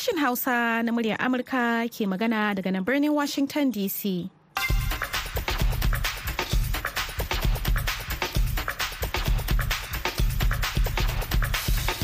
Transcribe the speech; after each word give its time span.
Sashen 0.00 0.18
Hausa 0.18 0.82
na 0.82 0.92
muryar 0.96 1.18
Amurka 1.20 1.84
ke 1.92 2.08
magana 2.08 2.56
daga 2.56 2.72
nan 2.72 2.84
birnin 2.84 3.12
Washington 3.12 3.68
DC. 3.70 4.30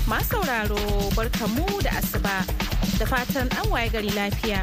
Masu 0.05 0.37
sauraro 0.37 0.77
barkamu 1.17 1.65
da 1.81 1.91
asuba 1.97 2.37
da 3.01 3.07
fatan 3.09 3.49
an 3.57 3.65
waye 3.73 3.89
gari 3.89 4.11
lafiya. 4.13 4.61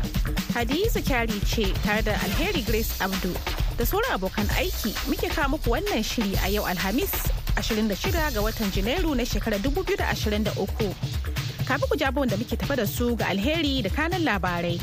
Hadiza 0.54 1.02
kyari 1.02 1.42
ce 1.42 1.74
tare 1.82 2.04
da 2.06 2.14
Alheri 2.14 2.61
Grace 2.70 3.02
Abdu 3.02 3.34
da 3.78 3.84
sauran 3.84 4.14
abokan 4.14 4.46
aiki 4.61 4.93
muke 5.10 5.25
kawo 5.34 5.57
muku 5.57 5.74
wannan 5.74 6.06
shiri 6.06 6.38
a 6.46 6.50
yau 6.54 6.65
Alhamis 6.70 7.10
26 7.57 8.14
ga 8.14 8.42
watan 8.46 8.70
Janairu 8.70 9.15
na 9.18 9.24
shekarar 9.25 9.57
2023. 9.57 11.32
Kafin 11.68 11.88
ku 11.90 11.96
jabon 11.98 12.28
da 12.28 12.36
muke 12.38 12.56
tafa 12.58 12.76
da 12.76 12.86
su 12.86 13.16
ga 13.16 13.26
alheri 13.32 13.82
da 13.82 13.90
kanan 13.90 14.24
labarai. 14.24 14.80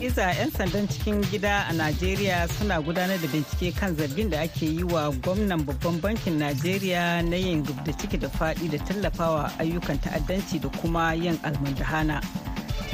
Iza 0.00 0.32
'yan 0.32 0.50
sandan 0.50 0.88
cikin 0.88 1.20
gida 1.30 1.66
a 1.68 1.72
Najeriya 1.72 2.48
suna 2.48 2.80
gudanar 2.80 3.20
da 3.20 3.28
bincike 3.28 3.76
kan 3.76 3.92
zargin 3.96 4.30
da 4.30 4.40
ake 4.40 4.66
yi 4.66 4.82
wa 4.84 5.10
gwamnan 5.22 5.60
babban 5.66 6.00
bankin 6.00 6.38
Najeriya 6.40 7.20
na 7.22 7.36
yin 7.36 7.62
da 7.84 7.92
ciki 7.92 8.16
da 8.18 8.28
faɗi 8.28 8.70
da 8.72 8.78
tallafawa 8.88 9.52
ayyukan 9.60 10.00
ta'addanci 10.00 10.60
da 10.60 10.68
kuma 10.80 11.12
yin 11.14 11.36
almundahana. 11.44 12.20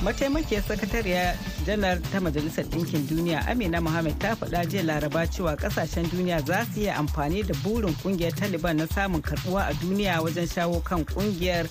mataimakiyar 0.03 0.63
sakatariya 0.63 1.37
janar 1.67 1.99
ta 2.13 2.21
majalisar 2.21 2.65
ɗinkin 2.65 3.07
duniya 3.09 3.47
amina 3.49 3.81
mohammed 3.81 4.19
ta 4.21 4.35
faɗa 4.37 4.67
jiya 4.69 4.83
laraba 4.83 5.27
cewa 5.27 5.57
ƙasashen 5.57 6.11
duniya 6.11 6.41
za 6.45 6.65
su 6.75 6.81
iya 6.81 6.95
amfani 6.97 7.43
da 7.43 7.55
burin 7.65 7.95
ƙungiyar 8.03 8.35
taliban 8.35 8.77
na 8.77 8.87
samun 8.87 9.23
karɓuwa 9.23 9.67
a 9.71 9.73
duniya 9.75 10.21
wajen 10.23 10.47
shawo 10.47 10.81
kan 10.85 11.05
ƙungiyar 11.05 11.67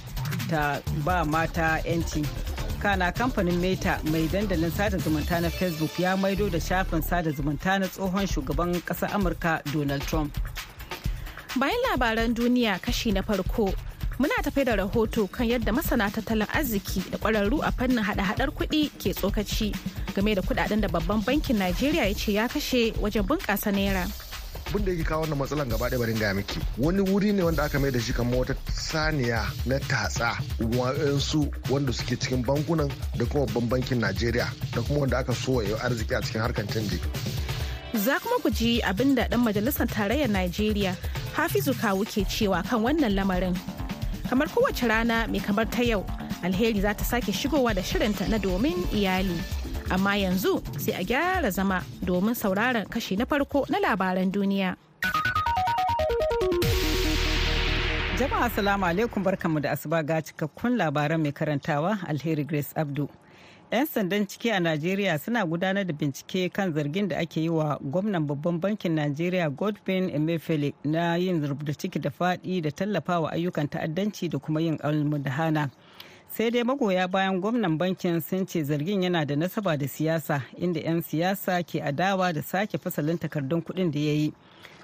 ta 0.49 0.79
ba 1.05 1.25
mata 1.25 1.79
'yanci. 1.85 2.25
Kana 2.81 3.11
kamfanin 3.11 3.57
meta 3.59 3.99
mai 4.11 4.27
dandalin 4.27 4.71
sada 4.71 4.97
zumunta 4.97 5.41
na 5.41 5.49
facebook 5.49 5.99
ya 5.99 6.15
maido 6.17 6.49
da 6.49 6.59
shafin 6.59 7.01
sada 7.01 7.31
zumunta 7.31 7.79
na 7.79 7.87
tsohon 7.87 8.27
shugaban 8.27 8.73
ƙasar 8.85 9.09
amurka 9.13 9.61
donald 9.73 10.01
trump. 10.07 10.37
Bayan 11.55 11.79
labaran 11.89 12.33
duniya 12.35 12.81
kashi 12.81 13.11
na 13.11 13.21
farko 13.21 13.73
muna 14.19 14.35
tafe 14.43 14.65
da 14.65 14.75
rahoto 14.75 15.27
kan 15.31 15.47
yadda 15.47 15.71
masana 15.71 16.11
tattalin 16.11 16.47
arziki 16.51 17.03
da 17.11 17.17
kwararru 17.17 17.63
a 17.63 17.71
fannin 17.71 18.03
hada-hadar 18.03 18.51
kuɗi 18.51 18.91
ke 18.99 19.11
tsokaci 19.15 19.71
game 20.15 20.35
da 20.35 20.41
kuɗaɗen 20.41 20.81
da 20.81 20.87
babban 20.87 21.23
bankin 21.25 21.57
najeriya 21.57 22.05
ya 22.07 22.13
ce 22.13 22.31
ya 22.33 22.47
kashe 22.47 22.93
wajen 23.01 23.23
bunƙasa 23.27 23.71
naira. 23.71 24.07
Abin 24.67 24.85
da 24.85 24.91
yake 24.91 25.03
kawo 25.03 25.21
wannan 25.23 25.37
matsalan 25.37 25.69
gaba 25.69 25.89
ɗaya 25.89 25.99
barin 25.99 26.17
gaya 26.19 26.33
miki. 26.33 26.59
Wani 26.77 27.01
wuri 27.01 27.33
ne 27.33 27.43
wanda 27.43 27.63
aka 27.63 27.79
mai 27.79 27.91
da 27.91 27.99
shi 27.99 28.13
kamar 28.13 28.39
wata 28.39 28.55
saniya 28.71 29.45
na 29.65 29.79
tatsa 29.79 30.37
wa'ansu 30.59 31.51
wanda 31.69 31.93
suke 31.93 32.15
cikin 32.19 32.43
bankunan 32.45 32.91
da 33.17 33.25
kuma 33.25 33.45
babban 33.45 33.69
bankin 33.69 33.99
najeriya 34.01 34.47
da 34.75 34.81
kuma 34.81 34.99
wanda 34.99 35.17
aka 35.17 35.33
so 35.33 35.61
ya 35.61 35.77
arziki 35.85 36.13
a 36.17 36.21
cikin 36.21 36.41
harkar 36.41 36.65
canji. 36.65 36.99
Za 37.95 38.19
kuma 38.19 38.39
ku 38.43 38.49
ji 38.49 38.81
abin 38.81 39.15
da 39.15 39.27
dan 39.27 39.39
majalisar 39.45 39.87
tarayyar 39.87 40.29
najeriya 40.29 40.95
hafizu 41.35 41.73
kawu 41.79 42.03
ke 42.05 42.25
cewa 42.27 42.63
kan 42.67 42.81
wannan 42.83 43.15
lamarin. 43.15 43.55
Kamar 44.29 44.47
kowace 44.47 44.87
rana 44.89 45.27
mai 45.29 45.39
kamar 45.39 45.65
ta 45.71 45.81
yau 45.83 46.03
alheri 46.43 46.81
za 46.81 46.93
ta 46.93 47.03
sake 47.03 47.31
shigowa 47.31 47.73
da 47.75 47.81
shirinta 47.81 48.27
na 48.29 48.37
domin 48.37 48.75
iyali. 48.91 49.39
Amma 49.89 50.15
yanzu 50.17 50.61
sai 50.77 50.93
a 50.93 51.03
gyara 51.03 51.49
zama 51.51 51.81
domin 52.01 52.33
sauraron 52.35 52.85
kashi 52.89 53.15
na 53.15 53.25
farko 53.25 53.65
na 53.69 53.79
labaran 53.79 54.31
duniya. 54.31 54.75
Jama'a 58.19 58.49
salamu 58.49 58.85
alaikum 58.85 59.23
barkanmu 59.23 59.59
da 59.61 59.71
asuba 59.71 60.03
ga 60.03 60.21
cikakkun 60.21 60.77
labaran 60.77 61.21
mai 61.21 61.31
karantawa 61.31 61.99
alheri 62.07 62.43
grace 62.47 62.71
abdu. 62.75 63.09
'yan 63.71 63.85
sandan 63.85 64.23
ciki 64.27 64.51
a 64.55 64.59
najeriya 64.59 65.19
suna 65.19 65.43
gudanar 65.45 65.83
da 65.83 65.91
bincike 65.93 66.53
kan 66.53 66.71
zargin 66.73 67.07
da 67.09 67.17
ake 67.17 67.41
yi 67.41 67.49
wa 67.49 67.77
gwamnan 67.81 68.23
babban 68.27 68.59
bankin 68.61 68.93
najeriya 68.95 69.49
godwin 69.49 70.09
emefiele 70.15 70.73
na 70.85 71.15
yin 71.17 71.41
rubuta 71.47 71.73
ciki 71.73 71.99
da 71.99 72.09
faɗi 72.09 72.61
da 72.61 72.71
tallafawa 72.71 73.31
ayyukan 73.33 73.67
ta'addanci 73.67 74.29
da 74.29 74.39
kuma 74.39 74.61
yin 74.61 74.77
almudahana. 74.83 75.69
Sai 76.37 76.51
dai 76.51 76.63
magoya 76.63 77.07
bayan 77.07 77.39
gwamnan 77.41 77.77
bankin 77.77 78.21
sun 78.21 78.45
ce 78.45 78.63
zargin 78.63 79.03
yana 79.03 79.25
da 79.25 79.35
nasaba 79.35 79.77
da 79.77 79.87
siyasa 79.87 80.41
inda 80.57 80.79
'yan 80.81 81.01
siyasa 81.01 81.63
ke 81.63 81.79
adawa 81.83 82.33
da 82.33 82.41
sake 82.41 82.77
fasalin 82.77 83.17
takardun 83.17 83.61
kuɗin 83.61 83.91
da 83.91 83.99
ya 83.99 84.13
yi. 84.13 84.33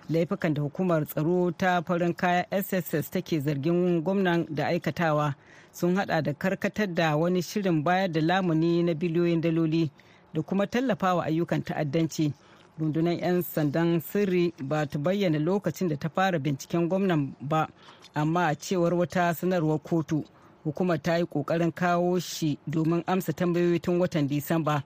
Laifukan 0.09 0.53
da 0.53 0.61
hukumar 0.61 1.05
tsaro 1.05 1.51
ta 1.51 1.81
farin 1.81 2.13
kaya 2.13 2.45
sss 2.63 3.09
take 3.11 3.39
zargin 3.39 4.01
gwamnan 4.03 4.45
da 4.49 4.65
aikatawa 4.67 5.35
sun 5.73 5.95
hada 5.95 6.21
da 6.21 6.33
karkatar 6.33 6.87
da 6.95 7.15
wani 7.17 7.41
shirin 7.41 7.83
bayar 7.83 8.11
da 8.11 8.21
lamuni 8.21 8.83
na 8.83 8.93
biliyoyin 8.93 9.41
daloli 9.41 9.91
da 10.33 10.41
kuma 10.41 10.67
tallafawa 10.67 11.25
ayyukan 11.25 11.63
ta'addanci. 11.63 12.33
Rundunar 12.79 13.19
'yan 13.19 13.41
sandan 13.43 13.99
sirri 13.99 14.53
ba 14.63 14.85
ta 14.87 14.99
bayyana 14.99 15.39
lokacin 15.39 15.89
da 15.89 15.97
ta 15.99 16.07
fara 16.09 16.39
binciken 16.39 16.87
gwamnan 16.87 17.35
ba 17.41 17.67
amma 18.15 18.47
a 18.47 18.55
cewar 18.55 18.93
wata 18.93 19.33
sanarwar 19.35 19.79
kotu. 19.83 20.23
Hukumar 20.63 21.01
ta 21.01 21.15
yi 21.17 21.25
ƙoƙarin 21.25 21.71
kawo 21.73 22.19
shi 22.19 22.57
domin 22.69 23.03
amsa 23.07 23.33
tambayoyi 23.33 23.79
tun 23.81 23.99
watan 23.99 24.27
disamba. 24.27 24.83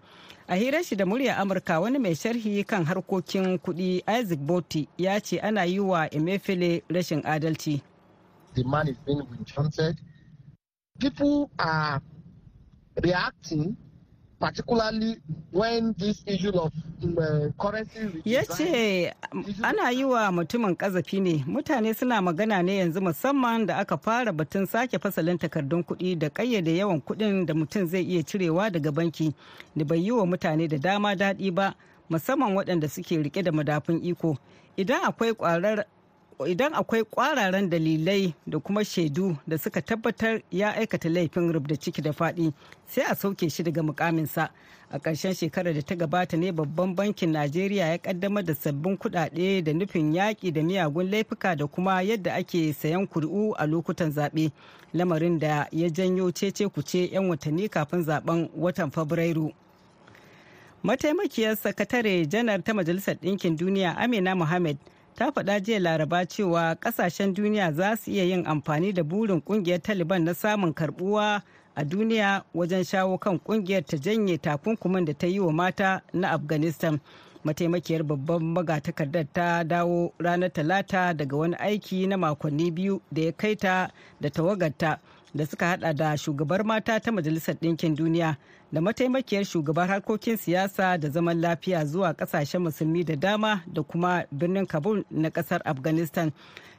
A 0.47 0.56
hirar 0.56 0.84
shi 0.84 0.96
da 0.96 1.06
murya 1.06 1.36
amurka 1.38 1.80
wani 1.81 2.00
mai 2.00 2.13
sharhi 2.16 2.63
kan 2.68 2.86
harkokin 2.86 3.58
kuɗi 3.59 4.03
isaac 4.08 4.40
botti 4.40 4.88
ya 4.97 5.19
ce 5.19 5.40
ana 5.40 5.63
yi 5.66 5.80
wa 5.80 6.08
emefiele 6.09 6.84
rashin 6.90 7.22
adalci. 7.24 7.81
The 8.53 8.63
man 8.63 8.88
is 8.88 8.97
being 9.06 9.22
people 11.00 11.50
are 11.59 12.02
reacting 13.03 13.75
particularly 14.40 15.18
when 15.51 15.94
this 15.97 16.23
issue 16.25 16.51
of 16.51 16.72
uh, 17.18 17.50
currency 17.57 18.22
ya 18.25 18.44
ce 18.46 19.13
ana 19.63 19.91
yi 19.91 20.03
wa 20.03 20.31
mutumin 20.31 20.75
kazafi 20.75 21.19
ne. 21.22 21.44
Mutane 21.47 21.94
suna 21.94 22.22
magana 22.22 22.63
ne 22.63 22.78
yanzu 22.78 23.01
musamman 23.01 23.66
da 23.66 23.78
aka 23.78 23.97
fara 23.97 24.31
batun 24.34 24.66
sake 24.68 25.00
fasalin 25.00 25.38
takardun 25.38 25.84
kuɗi 25.84 26.18
da 26.19 26.28
ƙayyade 26.29 26.75
yawan 26.78 27.01
kuɗin 27.01 27.45
da 27.45 27.53
mutum 27.53 27.88
zai 27.88 28.03
iya 28.03 28.24
cirewa 28.24 28.69
daga 28.72 28.91
banki. 28.91 29.34
Da 29.75 29.85
bai 29.85 30.00
yi 30.00 30.12
wa 30.12 30.25
mutane 30.25 30.68
da 30.68 30.78
dama 30.78 31.16
daɗi 31.16 31.53
ba 31.53 31.75
musamman 32.09 32.56
waɗanda 32.56 32.90
suke 32.90 33.16
riƙe 33.24 33.44
da 33.44 33.51
madafun 33.51 34.01
iko. 34.03 34.38
Idan 34.78 35.01
akwai 35.03 35.31
ƙwarar 35.34 35.85
idan 36.44 36.73
akwai 36.73 37.03
kwararan 37.03 37.69
dalilai 37.69 38.34
da 38.47 38.59
kuma 38.59 38.85
shaidu 38.85 39.38
da 39.47 39.57
suka 39.57 39.81
tabbatar 39.81 40.41
ya 40.51 40.73
aikata 40.75 41.09
laifin 41.09 41.51
rubda 41.53 41.75
ciki 41.78 42.01
da 42.01 42.12
faɗi 42.12 42.51
sai 42.88 43.03
a 43.09 43.16
sauke 43.16 43.50
shi 43.50 43.63
daga 43.63 43.84
mukaminsa. 43.84 44.50
A 44.91 45.00
ƙarshen 45.00 45.34
shekarar 45.34 45.74
da 45.74 45.81
ta 45.81 45.95
gabata 45.95 46.38
ne 46.38 46.51
babban 46.51 46.95
bankin 46.95 47.31
najeriya 47.31 47.88
ya 47.88 47.97
kaddamar 47.97 48.44
da 48.45 48.53
sabbin 48.56 48.97
kuɗaɗe 48.97 49.63
da 49.63 49.74
nufin 49.74 50.13
yaƙi 50.13 50.51
da 50.53 50.62
miyagun 50.62 51.09
laifuka 51.12 51.56
da 51.56 51.66
kuma 51.68 52.01
yadda 52.03 52.34
ake 52.35 52.74
sayan 52.74 53.07
kuri'u 53.07 53.53
a 53.57 53.66
lokutan 53.66 54.12
zaɓe. 54.12 54.51
Lamarin 54.94 55.40
da 55.40 55.68
ya 55.72 55.90
janyo 55.90 56.31
cece 56.31 56.68
kuce 56.69 57.09
'yan 57.12 57.29
watanni 57.29 57.69
kafin 57.69 58.03
zaɓen 58.06 58.50
watan 58.56 58.91
fabrairu. 58.91 59.51
Mataimakiyar 60.84 61.56
sakatare 61.57 62.25
janar 62.29 62.63
ta 62.63 62.74
majalisar 62.74 63.16
ɗinkin 63.16 63.57
duniya 63.57 63.95
amina 63.97 64.35
mohammed 64.35 64.78
ta 65.15 65.31
faɗa 65.31 65.59
jiya 65.59 65.79
laraba 65.79 66.25
cewa 66.25 66.75
ƙasashen 66.75 67.33
duniya 67.33 67.71
za 67.73 67.95
su 67.95 68.11
iya 68.11 68.23
yin 68.23 68.45
amfani 68.47 68.93
da 68.93 69.03
burin 69.03 69.41
ƙungiyar 69.41 69.81
taliban 69.81 70.23
na 70.23 70.33
samun 70.33 70.73
karbuwa 70.73 71.41
a 71.75 71.83
duniya 71.85 72.43
wajen 72.53 72.83
shawo 72.83 73.17
kan 73.17 73.39
ƙungiyar 73.39 73.85
ta 73.85 73.97
janye 73.97 74.37
takunkumin 74.37 75.05
da 75.05 75.13
ta 75.13 75.27
yi 75.27 75.39
wa 75.39 75.51
mata 75.51 76.01
na 76.13 76.31
afghanistan. 76.31 76.99
Mataimakiyar 77.45 78.03
babban 78.03 78.41
magatakardar 78.44 79.27
ta 79.33 79.63
dawo 79.63 80.12
ranar 80.19 80.50
talata 80.53 81.13
daga 81.13 81.38
wani 81.38 81.56
aiki 81.56 82.07
na 82.07 82.18
makonni 82.18 82.71
biyu 82.71 83.01
da 83.11 83.21
ya 83.21 83.31
kai 83.31 83.56
ta 83.56 83.89
da 84.21 84.29
tawagarta 84.29 85.00
da 85.35 85.45
suka 85.45 85.65
hada 85.65 85.94
da 85.94 86.15
shugabar 86.18 86.65
mata 86.65 87.00
ta 87.00 87.11
majalisar 87.11 87.56
ɗinkin 87.56 87.95
duniya. 87.95 88.35
Da 88.75 88.81
mataimakiyar 88.81 89.45
shugabar 89.45 89.88
harkokin 89.88 90.36
siyasa 90.38 90.98
da 90.98 91.10
zaman 91.10 91.42
lafiya 91.42 91.86
zuwa 91.86 92.13
ƙasashen 92.13 92.62
musulmi 92.62 93.04
da 93.06 93.16
dama 93.16 93.63
da 93.74 93.81
kuma 93.83 94.25
birnin 94.31 94.66
kabul 94.66 95.04
na 95.12 95.30
ƙasar 95.30 95.62
afghanistan. 95.66 96.31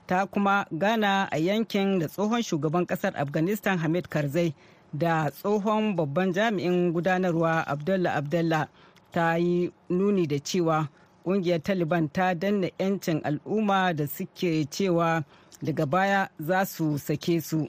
Ta 0.07 0.27
kuma 0.27 0.67
gana 0.73 1.29
a 1.33 1.39
yankin 1.39 1.99
da 1.99 2.07
tsohon 2.09 2.43
shugaban 2.43 2.87
ƙasar 2.87 3.13
afghanistan 3.17 3.79
hamid 3.79 4.09
karzai 4.09 4.55
da 4.93 5.31
tsohon 5.31 5.97
babban 5.97 6.33
jami'in 6.33 6.93
gudanarwa 6.93 7.65
abdullah 7.67 8.17
abdullah 8.17 8.69
ta 9.13 9.35
yi 9.37 9.73
nuni 9.89 10.27
da 10.27 10.37
cewa 10.39 10.89
ƙungiyar 11.25 11.63
taliban 11.63 12.13
ta 12.13 12.35
danna 12.35 12.69
'yancin 12.79 13.21
al'umma 13.25 13.97
da 13.97 14.07
suke 14.07 14.67
cewa 14.71 15.25
daga 15.63 15.87
baya 15.87 16.29
za 16.39 16.65
su 16.67 16.99
sake 16.99 17.41
su. 17.41 17.69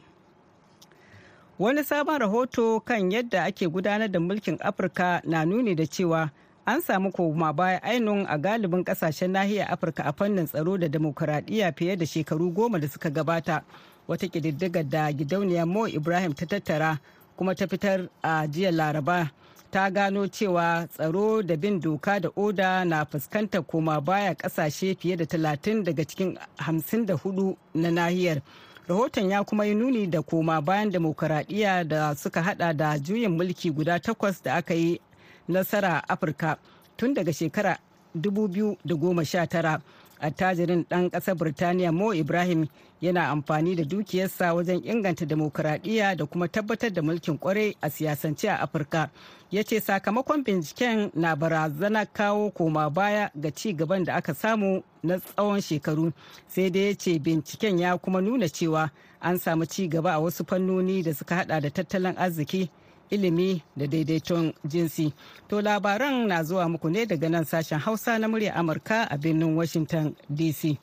Wani 1.60 1.84
sabon 1.84 2.20
rahoto 2.20 2.80
kan 2.80 3.12
yadda 3.12 3.44
ake 3.44 3.68
gudanar 3.68 4.08
da 4.12 4.20
mulkin 4.20 4.58
afirka 4.62 5.22
na 5.26 5.46
nuni 5.46 5.76
da 5.76 5.88
cewa 5.88 6.30
an 6.66 6.82
samu 6.82 7.12
koma 7.12 7.54
baya 7.54 7.84
ainun 7.84 8.26
a 8.30 8.38
galibin 8.38 8.84
ƙasashen 8.84 9.32
nahiyar 9.32 9.72
afirka 9.72 10.04
a 10.06 10.14
fannin 10.14 10.46
tsaro 10.48 10.78
da 10.78 10.88
demokuraɗiyya 10.88 11.74
fiye 11.78 11.96
da 11.98 12.06
shekaru 12.06 12.52
goma 12.54 12.80
da 12.80 12.88
suka 12.88 13.10
gabata. 13.10 13.64
Wata 14.08 14.28
ƙididdigar 14.28 14.90
da 14.90 15.12
gidauniyar 15.12 15.68
mo 15.68 15.88
ibrahim 15.88 16.34
ta 16.34 16.46
tattara 16.46 17.00
kuma 17.38 17.56
ta 17.56 17.66
fitar 17.68 18.08
a 18.24 18.48
jiya 18.48 18.72
laraba 18.72 19.32
ta 19.72 19.90
gano 19.90 20.28
cewa 20.28 20.88
tsaro 20.88 21.42
da 21.42 21.56
bin 21.58 21.80
doka 21.80 22.20
da 22.20 22.30
oda 22.38 22.86
na 22.86 23.04
fuskantar 23.06 23.66
koma 23.68 24.00
baya 24.02 24.36
ƙasashe 24.36 24.96
fiye 25.00 25.18
da 25.18 25.26
30 25.26 25.84
daga 25.84 26.06
cikin 26.06 26.38
54 26.58 27.56
na 27.74 27.90
nahiyar. 27.90 28.42
Rahoton 28.88 29.30
ya 29.32 29.44
kuma 29.44 29.66
yi 29.66 29.76
nuni 29.76 30.08
da 30.08 30.22
koma 30.22 30.62
bayan 30.62 30.92
demokaradiyya 30.92 31.84
da 31.84 32.16
suka 32.16 32.42
hada 32.44 32.74
da 32.74 33.00
juyin 33.00 33.32
mulki 33.32 33.72
guda 33.72 34.00
takwas 34.00 34.44
da 34.44 34.56
aka 34.56 34.74
yi 34.74 35.02
nasara 35.48 36.10
afirka 36.10 36.58
tun 36.98 37.14
daga 37.14 37.34
shekara 37.34 37.78
2019 38.18 39.80
attajirin 40.20 40.86
ɗan 40.90 41.10
ƙasar 41.12 41.36
birtaniya 41.36 41.92
mo 41.92 42.14
ibrahim 42.14 42.68
yana 43.02 43.30
amfani 43.30 43.76
da 43.76 43.84
dukiyarsa 43.84 44.54
wajen 44.54 44.82
inganta 44.86 45.26
demokuraɗiyya 45.26 46.16
da 46.18 46.26
kuma 46.26 46.48
tabbatar 46.48 46.94
da 46.94 47.02
mulkin 47.02 47.38
ƙwarai 47.40 47.76
a 47.82 47.90
siyasance 47.90 48.48
a 48.50 48.56
afirka. 48.62 49.10
Ya 49.52 49.64
ce 49.64 49.80
sakamakon 49.80 50.44
binciken 50.44 51.12
na 51.16 51.36
barazana 51.36 52.06
kawo 52.06 52.52
koma 52.52 52.90
baya 52.90 53.30
ga 53.40 53.50
ci 53.52 53.74
gaban 53.74 54.04
da 54.04 54.16
aka 54.16 54.34
samu 54.34 54.84
na 55.04 55.18
tsawon 55.20 55.62
shekaru. 55.62 56.12
Sai 56.48 56.70
dai 56.70 56.82
ya 56.90 56.94
ce 56.96 57.20
binciken 57.20 57.80
ya 57.80 57.98
kuma 57.98 58.22
nuna 58.22 58.46
cewa 58.50 58.92
an 59.22 59.38
samu 59.40 59.66
ci 59.66 59.88
gaba 59.88 60.12
a 60.14 60.20
wasu 60.20 60.44
fannoni 60.46 61.04
da 61.04 61.14
suka 61.14 61.36
hada 61.36 61.62
da 61.62 61.70
tattalin 61.70 62.16
arziki 62.18 62.70
ilimi 63.10 63.62
da 63.78 63.88
daidaiton 63.88 64.54
jinsi. 64.66 65.14
To 65.50 65.62
labaran 65.62 66.28
na 66.28 66.44
zuwa 66.44 66.70
muku 66.70 66.90
ne 66.90 67.06
daga 67.06 67.30
nan 67.30 67.46
sashen 67.46 67.80
Hausa 67.80 68.20
na 68.20 68.28
murya 68.28 68.54
Amurka 68.56 69.08
a 69.12 69.18
birnin 69.18 69.56
Washington 69.56 70.16
DC. 70.30 70.78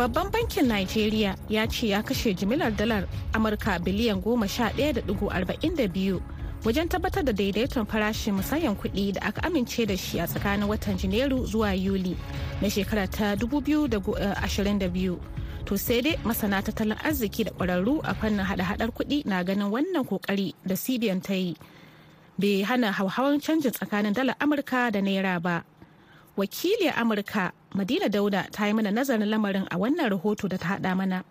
Babban 0.00 0.30
bankin 0.32 0.64
Najeriya 0.66 1.36
ya 1.48 1.66
ce 1.66 1.88
ya 1.88 2.02
kashe 2.02 2.34
jimilar 2.34 2.72
dalar 2.72 3.04
Amurka 3.34 3.78
biliyan 3.78 4.20
11.42 4.24 6.20
wajen 6.64 6.88
tabbatar 6.88 7.24
da 7.24 7.32
daidaiton 7.32 7.86
farashin 7.86 8.34
musayan 8.34 8.76
kuɗi 8.76 9.12
da 9.12 9.20
aka 9.20 9.40
amince 9.48 9.86
da 9.86 9.96
shi 9.96 10.20
a 10.20 10.26
tsakanin 10.26 10.68
watan 10.68 10.98
janairu 10.98 11.46
zuwa 11.46 11.74
yuli 11.74 12.16
na 12.62 12.68
shekara 12.70 13.08
ta 13.08 13.34
2022 13.34 15.16
to 15.64 15.76
sai 15.78 16.00
dai 16.04 16.16
masana 16.24 16.62
tattalin 16.62 16.98
arziki 17.04 17.44
da 17.44 17.50
ƙwararru 17.56 18.00
a 18.04 18.14
fannin 18.14 18.44
hada-hadar 18.44 18.90
kuɗi 18.92 19.24
na 19.26 19.42
ganin 19.44 19.70
wannan 19.72 20.04
ƙoƙari 20.04 20.54
da 20.66 20.74
cbn 20.76 21.20
ta 21.24 21.32
yi 21.34 21.56
bai 22.38 22.62
hana 22.62 22.92
hauhawan 22.92 23.40
canjin 23.40 23.72
tsakanin 23.72 24.12
dalar 24.16 24.36
amurka 24.40 24.90
da 24.92 25.00
naira 25.00 25.40
ba. 25.40 25.64
Wakiliyar 26.36 26.96
amurka 26.96 27.52
madina 27.76 28.08
dauda 28.08 28.48
ta 28.52 28.66
yi 28.66 28.72
mana 28.72 28.90
nazarin 28.90 29.28
lamarin 29.28 29.66
a 29.70 29.76
wannan 29.76 30.08
rahoto 30.12 30.48
da 30.48 30.56
ta 30.56 30.68
hada 30.76 30.94
mana. 30.96 31.24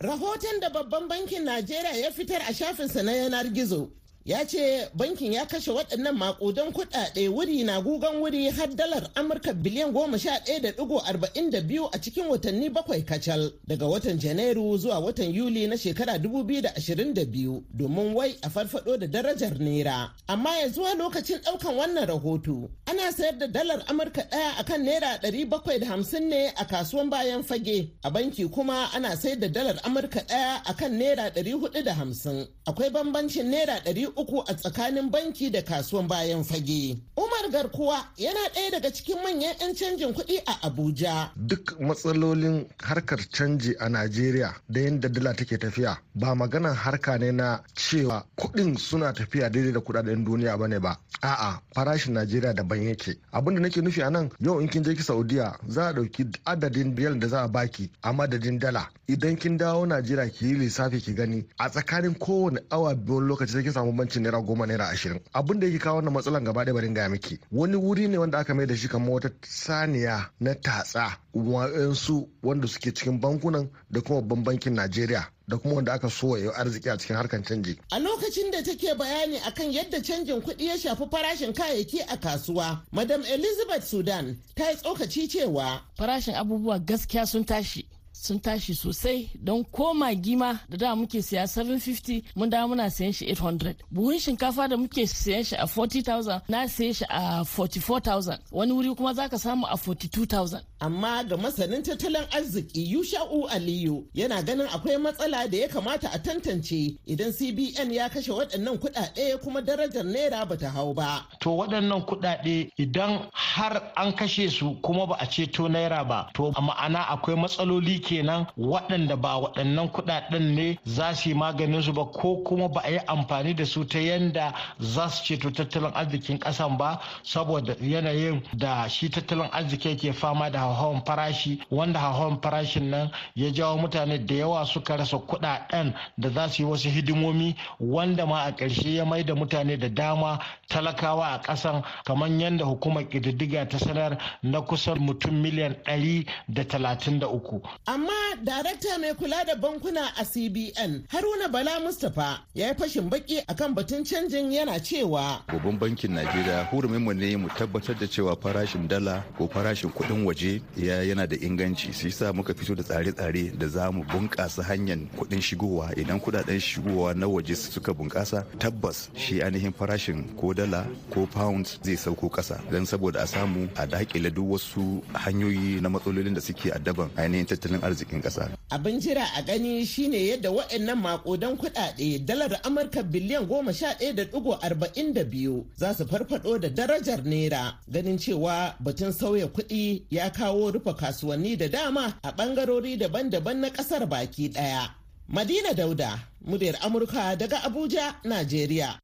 Rahoton 0.00 0.60
da 0.60 0.68
babban 0.68 1.08
bankin 1.08 1.44
najeriya 1.44 1.96
ya 2.04 2.10
fitar 2.10 2.40
a 2.48 2.52
shafinsa 2.52 3.00
na 3.04 3.12
yanar 3.12 3.48
gizo 3.56 3.88
ya 4.24 4.44
ce 4.46 4.88
bankin 4.94 5.32
ya 5.32 5.46
kashe 5.46 5.70
waɗannan 5.70 6.14
makudan 6.16 6.72
kuɗaɗe 6.72 7.28
wuri 7.28 7.64
na 7.64 7.80
gugan 7.80 8.20
wuri 8.20 8.48
har 8.50 8.68
dalar 8.68 9.10
amurka 9.14 9.52
biliyan 9.52 9.92
goma 9.92 10.18
sha 10.18 10.38
ɗaya 10.46 10.60
da 10.62 10.70
ɗigo 10.72 10.98
arba'in 11.06 11.50
da 11.50 11.60
biyu 11.60 11.86
a 11.92 11.98
cikin 11.98 12.26
watanni 12.26 12.68
bakwai 12.70 13.02
kacal 13.04 13.50
daga 13.66 13.86
watan 13.86 14.18
janairu 14.18 14.78
zuwa 14.78 14.98
watan 15.00 15.34
yuli 15.34 15.66
na 15.66 15.76
shekara 15.76 16.18
dubu 16.18 16.44
biyu 16.44 16.62
da 16.62 16.70
ashirin 16.76 17.14
da 17.14 17.24
biyu 17.24 17.64
domin 17.74 18.14
wai 18.14 18.34
a 18.42 18.50
farfado 18.50 18.96
da 18.96 19.06
darajar 19.06 19.58
naira. 19.58 20.10
Amma 20.28 20.50
ya 20.58 20.68
zuwa 20.68 20.94
lokacin 20.94 21.38
ɗaukan 21.38 21.74
wannan 21.76 22.06
rahoto 22.06 22.70
ana 22.86 23.12
sayar 23.12 23.38
da 23.38 23.46
dalar 23.46 23.82
amurka 23.88 24.22
ɗaya 24.30 24.58
akan 24.60 24.84
naira 24.84 25.18
ɗari 25.22 25.48
bakwai 25.48 25.78
da 25.80 25.86
hamsin 25.86 26.28
ne 26.28 26.52
a 26.56 26.64
kasuwan 26.64 27.10
bayan 27.10 27.42
fage. 27.42 27.90
A 28.04 28.10
banki 28.10 28.48
kuma 28.48 28.88
ana 28.94 29.16
sayar 29.16 29.38
da 29.40 29.48
dalar 29.48 29.76
amurka 29.84 30.20
ɗaya 30.20 30.62
akan 30.66 30.92
naira 30.98 31.30
ɗari 31.30 31.52
huɗu 31.52 31.82
da 31.84 31.94
hamsin. 31.94 32.46
Akwai 32.66 32.90
bambancin 32.90 33.50
naira 33.50 33.80
ɗari 33.84 34.06
uku 34.16 34.40
a 34.48 34.54
tsakanin 34.54 35.10
banki 35.10 35.50
da 35.50 35.62
kasuwan 35.62 36.08
bayan 36.08 36.44
fage. 36.44 36.98
Umar 37.16 37.50
Garkuwa 37.50 38.04
yana 38.16 38.40
ɗaya 38.54 38.70
daga 38.70 38.90
cikin 38.92 39.16
manyan 39.22 39.54
'yan 39.60 39.74
canjin 39.74 40.12
kuɗi 40.14 40.38
a 40.46 40.52
Abuja. 40.68 41.30
Duk 41.36 41.78
matsalolin 41.80 42.66
harkar 42.82 43.18
canji 43.30 43.74
a 43.78 43.88
Najeriya 43.88 44.54
da 44.68 44.80
yadda 44.80 45.08
dala 45.08 45.34
take 45.34 45.58
tafiya 45.58 45.98
ba 46.14 46.34
maganan 46.34 46.74
harka 46.74 47.18
ne 47.18 47.30
na 47.32 47.60
cewa 47.74 48.24
kuɗin 48.36 48.78
suna 48.78 49.12
tafiya 49.12 49.50
daidai 49.50 49.72
da 49.72 49.80
kuɗaɗen 49.80 50.24
duniya 50.24 50.56
ba 50.58 50.68
ne 50.68 50.78
ba. 50.78 50.96
A'a 51.22 51.60
farashin 51.74 52.14
Najeriya 52.14 52.52
daban 52.54 52.82
yake. 52.82 53.14
Abin 53.32 53.54
da 53.54 53.60
nake 53.60 53.80
nufi 53.80 54.02
a 54.06 54.10
nan 54.10 54.30
yau 54.40 54.58
in 54.60 54.68
kin 54.68 54.82
je 54.84 54.94
ki 54.94 55.02
Saudiya 55.02 55.56
za 55.68 55.88
a 55.88 55.92
ɗauki 55.94 56.26
adadin 56.44 56.94
biyar 56.94 57.18
da 57.18 57.28
za 57.28 57.42
a 57.44 57.48
baki 57.48 57.90
a 58.02 58.12
madadin 58.12 58.58
dala. 58.58 58.88
Idan 59.08 59.36
kin 59.38 59.56
dawo 59.58 59.86
Najeriya 59.86 60.28
ki 60.30 60.46
yi 60.46 60.54
lissafi 60.54 61.00
ki 61.00 61.14
gani 61.14 61.46
a 61.58 61.68
tsakanin 61.70 62.14
kowane 62.18 62.58
awa 62.70 62.94
biyun 62.94 63.26
lokaci 63.28 63.52
sai 63.52 63.62
ki 63.62 63.70
samu 63.70 63.92
bambancin 63.92 64.22
naira 64.22 64.40
goma 64.40 64.66
naira 64.66 64.88
ashirin 64.88 65.20
abin 65.34 65.60
da 65.60 65.66
yake 65.66 65.78
kawo 65.78 65.96
wannan 65.96 66.12
matsalan 66.14 66.44
gaba 66.44 66.64
ɗaya 66.64 66.74
barin 66.74 66.94
gaya 66.94 67.08
miki 67.08 67.38
wani 67.52 67.76
wuri 67.76 68.08
ne 68.08 68.18
wanda 68.18 68.38
aka 68.38 68.54
mai 68.54 68.66
da 68.66 68.76
shi 68.76 68.88
kamar 68.88 69.10
wata 69.10 69.30
saniya 69.42 70.30
na 70.40 70.54
tatsa 70.54 71.18
wa'ansu 71.34 72.28
wanda 72.42 72.68
suke 72.68 72.92
cikin 72.94 73.20
bankunan 73.20 73.68
da 73.90 74.00
kuma 74.00 74.20
babban 74.20 74.44
bankin 74.44 74.74
najeriya 74.74 75.26
da 75.52 75.58
kuma 75.58 75.74
wanda 75.74 75.92
aka 75.92 76.08
so 76.10 76.36
ya 76.38 76.50
arziki 76.54 76.88
a 76.90 76.96
cikin 76.96 77.16
harkar 77.16 77.42
canji. 77.42 77.76
A 77.92 77.98
lokacin 78.00 78.50
da 78.50 78.62
take 78.62 78.94
bayani 78.96 79.38
akan 79.40 79.72
yadda 79.72 80.00
canjin 80.02 80.40
kuɗi 80.40 80.64
ya 80.66 80.76
shafi 80.78 81.04
farashin 81.10 81.52
kayayyaki 81.52 82.00
a 82.08 82.16
kasuwa, 82.16 82.80
Madam 82.92 83.22
Elizabeth 83.22 83.84
Sudan 83.86 84.38
ta 84.56 84.70
yi 84.70 84.76
tsokaci 84.76 85.28
cewa 85.28 85.80
farashin 85.98 86.34
abubuwa 86.34 86.78
gaskiya 86.78 87.26
sun 87.26 87.44
tashi. 87.44 87.86
Sun 88.12 88.38
tashi 88.40 88.74
sosai. 88.74 89.30
Don 89.42 89.64
ko 89.64 89.94
magi 89.94 90.36
ma 90.36 90.54
da 90.70 90.76
da 90.76 90.94
muke 90.94 91.22
siya 91.22 91.46
750 91.46 92.22
mun 92.36 92.50
da 92.50 92.66
muna 92.66 92.90
sayan 92.90 93.12
shi 93.12 93.26
800 93.34 93.74
buhun 93.90 94.18
shinkafa 94.18 94.68
da 94.68 94.76
muke 94.76 95.06
sayan 95.06 95.44
shi 95.44 95.56
a 95.56 95.66
40,000 95.66 96.42
na 96.48 96.66
saye 96.68 96.92
shi 96.92 97.04
a 97.08 97.44
44,000 97.44 98.38
wani 98.52 98.72
wuri 98.72 98.94
kuma 98.96 99.12
zaka 99.14 99.38
samu 99.38 99.66
a 99.66 99.76
42,000 99.76 100.60
amma 100.80 101.24
ga 101.24 101.36
masanin 101.36 101.82
tattalin 101.82 102.26
arziki 102.36 102.92
yusha'u 102.92 103.46
aliyu 103.48 104.06
yana 104.14 104.42
ganin 104.42 104.66
akwai 104.66 104.96
matsala 104.98 105.48
da 105.48 105.56
ya 105.58 105.68
kamata 105.68 106.08
a 106.12 106.18
tantance 106.18 106.98
idan 107.06 107.32
cbn 107.32 107.92
ya 107.92 108.08
kashe 108.08 108.32
waɗannan 108.32 108.76
kuɗaɗe 108.78 109.36
kuma 109.42 109.60
darajar 109.62 110.04
naira 110.04 110.44
bata 110.48 110.70
hau 110.70 110.92
ba. 110.94 111.26
To 111.40 111.50
waɗannan 111.56 112.02
kuɗaɗe 112.06 112.70
idan 112.78 113.28
har 113.32 113.92
an 113.96 114.12
kashe 114.12 114.50
su 114.50 114.74
kuma 114.82 115.06
ba 115.06 115.16
a 115.20 115.26
ceto 115.26 115.68
naira 115.68 116.04
ba 116.08 116.28
to 116.34 116.50
ma'ana 116.52 117.00
akwai 117.08 117.36
matsaloli 117.36 118.01
kenan 118.02 118.46
waɗanda 118.58 119.16
ba 119.16 119.36
waɗannan 119.38 119.88
kuɗaɗen 119.92 120.54
ne 120.54 120.78
za 120.84 121.14
su 121.14 121.28
yi 121.30 121.34
maganin 121.34 121.82
su 121.82 121.92
ba 121.92 122.04
ko 122.04 122.42
kuma 122.44 122.68
ba 122.68 122.80
a 122.84 122.90
yi 122.90 122.98
amfani 123.06 123.54
da 123.54 123.64
su 123.64 123.84
ta 123.86 123.98
yanda 123.98 124.52
za 124.80 125.08
su 125.08 125.24
ceto 125.24 125.50
tattalin 125.50 125.92
arzikin 125.94 126.38
ƙasan 126.38 126.76
ba 126.78 127.00
saboda 127.22 127.74
yanayin 127.80 128.42
da 128.54 128.88
shi 128.88 129.08
tattalin 129.10 129.48
arziki 129.52 129.88
yake 129.88 130.12
fama 130.12 130.50
da 130.50 130.58
hauhawan 130.60 131.02
farashi 131.04 131.58
wanda 131.70 131.98
hauhawan 132.00 132.40
farashin 132.42 132.90
nan 132.90 133.10
ya 133.34 133.50
jawo 133.50 133.78
mutane 133.78 134.18
da 134.26 134.34
yawa 134.34 134.66
suka 134.66 134.96
rasa 134.96 135.16
kuɗaɗen 135.18 135.92
da 136.18 136.28
za 136.30 136.48
su 136.48 136.62
yi 136.62 136.68
wasu 136.68 136.88
hidimomi 136.88 137.54
wanda 137.80 138.26
ma 138.26 138.42
a 138.44 138.50
ƙarshe 138.52 138.94
ya 138.94 139.04
mai 139.04 139.22
da 139.24 139.34
mutane 139.34 139.76
da 139.78 139.88
dama 139.88 140.38
talakawa 140.68 141.26
a 141.34 141.38
ƙasan 141.42 141.82
kamar 142.04 142.28
yadda 142.28 142.64
hukumar 142.64 143.04
ƙididdiga 143.08 143.68
ta 143.68 143.78
sanar 143.78 144.18
na 144.42 144.60
kusan 144.60 144.98
mutum 144.98 145.34
miliyan 145.42 145.74
ɗari 145.84 146.26
da 146.48 146.64
talatin 146.64 147.18
da 147.18 147.26
uku. 147.28 147.60
Amma 147.92 148.12
darakta 148.42 148.98
mai 148.98 149.12
kula 149.14 149.44
da 149.44 149.54
bankuna 149.54 150.00
a 150.16 150.24
CBN 150.24 151.02
Haruna 151.08 151.48
Bala 151.52 151.78
Mustapha 151.80 152.40
ya 152.54 152.68
yi 152.68 152.74
fashin 152.74 153.10
baki 153.10 153.44
akan 153.46 153.74
batun 153.74 154.02
canjin 154.02 154.50
yana 154.50 154.80
cewa. 154.80 155.42
Babban 155.46 155.78
bankin 155.78 156.12
Najeriya 156.14 156.64
hurumin 156.70 157.02
mu 157.04 157.12
ne 157.12 157.36
mu 157.36 157.48
tabbatar 157.48 157.94
da 158.00 158.06
cewa 158.06 158.34
farashin 158.40 158.88
dala 158.88 159.22
ko 159.36 159.46
farashin 159.46 159.90
kuɗin 159.92 160.24
waje 160.24 160.62
ya 160.74 161.02
yana 161.04 161.26
da 161.28 161.36
inganci 161.36 161.92
su 161.92 162.06
yasa 162.08 162.32
muka 162.32 162.54
fito 162.54 162.74
da 162.74 162.82
tsare-tsare 162.82 163.52
da 163.58 163.68
za 163.68 163.92
mu 163.92 164.04
bunƙasa 164.04 164.62
hanyar 164.64 164.96
kuɗin 165.18 165.42
shigowa 165.42 165.92
idan 165.94 166.18
kuɗaɗen 166.18 166.60
shigowa 166.60 167.14
na 167.14 167.26
waje 167.28 167.54
suka 167.54 167.92
bunƙasa 167.92 168.46
tabbas 168.58 169.10
shi 169.14 169.42
ainihin 169.42 169.72
farashin 169.72 170.24
ko 170.40 170.54
dala 170.54 170.86
ko 171.10 171.26
pound 171.26 171.66
zai 171.84 171.96
sauko 172.00 172.30
ƙasa 172.32 172.56
don 172.70 172.86
saboda 172.86 173.20
a 173.22 173.26
samu 173.26 173.68
a 173.76 173.86
daƙile 173.86 174.32
duk 174.32 174.48
wasu 174.56 175.02
hanyoyi 175.12 175.82
na 175.82 175.88
matsalolin 175.90 176.32
da 176.34 176.40
suke 176.40 176.72
addaban 176.72 177.10
ainihin 177.20 177.44
tattalin 177.46 177.81
arzikin 177.82 178.22
ƙasa. 178.22 178.48
Abin 178.70 179.00
jira 179.00 179.24
a 179.36 179.42
gani 179.42 179.84
shine 179.84 180.14
yadda 180.14 180.50
waɗannan 180.50 180.98
makudan 181.00 181.56
kuɗaɗe 181.58 182.24
dalar 182.26 182.60
Amurka 182.64 183.02
biliyan 183.02 183.46
goma 183.46 183.72
sha 183.74 183.94
ɗaya 183.94 184.14
da 184.14 184.24
ɗigo 184.24 184.58
arba'in 184.62 185.12
da 185.12 185.24
biyu 185.24 185.66
za 185.76 185.94
su 185.94 186.04
farfaɗo 186.06 186.60
da 186.60 186.68
darajar 186.68 187.22
naira 187.24 187.74
ganin 187.90 188.18
cewa 188.18 188.74
batun 188.80 189.12
sauya 189.12 189.46
kuɗi 189.48 190.02
ya 190.10 190.30
kawo 190.30 190.70
rufe 190.72 190.92
kasuwanni 190.96 191.56
da 191.58 191.68
dama 191.68 192.14
a 192.22 192.30
ɓangarori 192.32 192.98
daban-daban 192.98 193.60
na 193.60 193.68
ƙasar 193.68 194.06
baki 194.08 194.48
ɗaya. 194.52 194.94
Madina 195.28 195.72
Dauda, 195.74 196.18
muryar 196.44 196.76
Amurka 196.82 197.36
daga 197.38 197.58
Abuja, 197.64 198.16
Najeriya. 198.24 199.01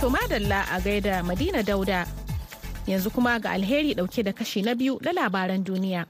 To 0.00 0.08
madalla 0.10 0.64
a 0.74 0.80
gaida 0.80 1.22
Madina 1.22 1.62
Dauda. 1.62 2.06
Yanzu 2.86 3.10
kuma 3.12 3.38
ga 3.40 3.50
alheri 3.50 3.94
ɗauke 3.94 4.22
da 4.24 4.32
kashi 4.32 4.62
na 4.62 4.74
biyu 4.74 4.98
na 5.02 5.12
labaran 5.12 5.62
duniya. 5.64 6.06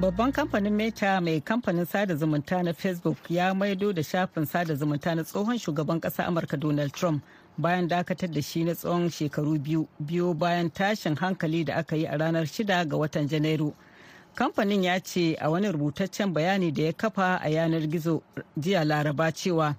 Babban 0.00 0.32
kamfanin 0.32 0.72
Meta 0.72 1.20
mai 1.20 1.40
kamfanin 1.40 1.86
sada 1.86 2.14
zumunta 2.14 2.62
na 2.62 2.72
Facebook 2.72 3.16
ya 3.30 3.54
maido 3.54 3.92
da 3.92 4.02
shafin 4.02 4.46
sada 4.46 4.74
zumunta 4.74 5.14
na 5.16 5.22
tsohon 5.24 5.58
shugaban 5.58 6.00
ƙasa 6.00 6.26
Amurka 6.28 6.58
Donald 6.60 6.92
Trump 6.92 7.22
bayan 7.56 7.88
dakatar 7.88 8.30
da 8.32 8.40
shi 8.42 8.64
na 8.64 8.74
tsawon 8.74 9.08
shekaru 9.10 9.58
biyu 9.58 9.88
biyu 10.04 10.34
bayan 10.34 10.70
tashin 10.70 11.16
hankali 11.16 11.64
da 11.64 11.76
aka 11.76 11.96
yi 11.96 12.04
a 12.06 12.16
ranar 12.18 12.44
6 12.46 12.64
ga 12.84 12.96
watan 12.96 13.26
Janairu. 13.28 13.72
Kamfanin 14.34 14.84
ya 14.84 15.00
ce 15.00 15.34
a 15.40 15.50
wani 15.50 15.68
rubutaccen 15.72 16.32
bayani 16.32 16.72
da 16.72 16.82
ya 16.82 16.92
kafa 16.92 17.36
a 17.42 17.48
yanar 17.50 17.86
gizo 17.88 18.22
jiya 18.56 18.84
laraba 18.84 19.32
cewa 19.32 19.74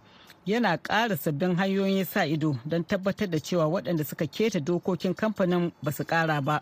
yana 0.45 0.77
ƙara 0.77 1.17
sabbin 1.17 1.55
hanyoyin 1.55 2.05
sa 2.05 2.25
ido 2.25 2.55
don 2.65 2.83
tabbatar 2.83 3.29
da 3.29 3.37
cewa 3.39 3.65
waɗanda 3.67 4.03
suka 4.05 4.25
keta 4.27 4.59
dokokin 4.59 5.13
kamfanin 5.15 5.71
ba 5.83 5.91
su 5.91 6.03
ƙara 6.03 6.41
ba. 6.41 6.61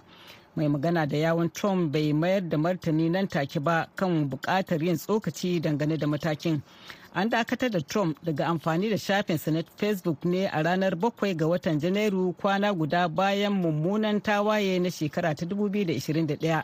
mai 0.57 0.67
magana 0.69 1.05
da 1.05 1.17
yawon 1.17 1.49
trump 1.53 1.91
bai 1.93 2.13
mayar 2.13 2.49
da 2.49 2.57
martani 2.57 3.09
nan 3.09 3.27
take 3.27 3.59
ba 3.59 3.87
kan 3.95 4.29
buƙatar 4.29 4.81
yin 4.83 4.95
tsokaci 4.97 5.61
dangane 5.61 5.97
da 5.99 6.07
matakin 6.07 6.61
an 7.13 7.29
dakatar 7.29 7.69
da 7.71 7.79
trump 7.81 8.17
daga 8.23 8.45
amfani 8.47 8.89
da 8.89 8.97
shafinsa 8.97 9.51
na 9.51 9.61
facebook 9.77 10.25
ne 10.25 10.45
a 10.47 10.63
ranar 10.63 10.95
7 10.95 11.35
ga 11.37 11.45
watan 11.47 11.79
janairu 11.79 12.33
kwana 12.33 12.73
guda 12.73 13.07
bayan 13.07 13.53
mummunan 13.53 14.19
tawaye 14.21 14.79
na 14.81 14.89
shekara 14.89 15.35
ta 15.35 15.45
2021 15.45 16.63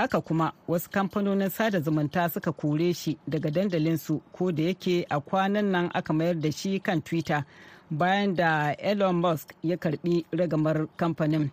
haka 0.00 0.20
kuma 0.20 0.52
wasu 0.68 0.90
kamfanonin 0.90 1.50
sada 1.50 1.80
zumunta 1.80 2.28
suka 2.28 2.52
kore 2.52 2.92
shi 2.94 3.18
daga 3.28 3.50
dandalinsu 3.50 4.20
ko 4.32 4.52
da 4.52 4.62
yake 4.62 5.06
a 5.10 5.20
kwanan 5.20 5.64
nan 5.70 5.90
aka 5.94 6.12
mayar 6.12 6.34
da 6.40 6.50
shi 6.52 6.80
kan 6.80 7.02
twitter 7.02 7.44
bayan 7.90 8.34
da 8.36 8.72
elon 8.78 9.16
musk 9.16 9.52
ya 9.62 9.76
karɓi 9.76 10.24
ragamar 10.32 10.86
kamfanin. 10.96 11.50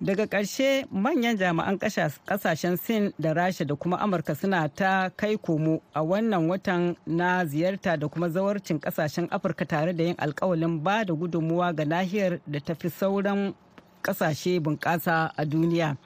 Daga 0.00 0.26
ƙarshe 0.26 0.86
manyan 0.90 1.36
jami'an 1.36 1.78
ƙasashen 2.26 2.76
sin 2.78 3.12
da 3.18 3.32
rasha 3.34 3.64
da 3.66 3.74
kuma 3.74 3.96
amurka 3.98 4.34
suna 4.34 4.68
ta 4.68 5.10
kai 5.16 5.36
komo 5.36 5.80
a 5.94 6.00
wannan 6.02 6.48
watan 6.48 6.96
na 7.06 7.44
ziyarta 7.44 7.98
da 7.98 8.08
kuma 8.08 8.28
zawarcin 8.28 8.78
ƙasashen 8.80 9.28
afirka 9.30 9.66
tare 9.66 9.92
da 9.92 10.04
yin 10.04 10.14
alkawalin 10.18 10.82
ba 10.82 11.04
da 11.04 11.14
gudunmuwa 11.14 11.74
ga 11.76 11.84
nahiyar 11.84 12.40
da 12.46 12.60
ta 12.60 12.74
fi 12.74 12.88
sauran 12.90 13.54
ƙasashe 14.02 14.60
bunƙasa 14.62 15.32
a 15.36 15.44
duniya. 15.44 15.96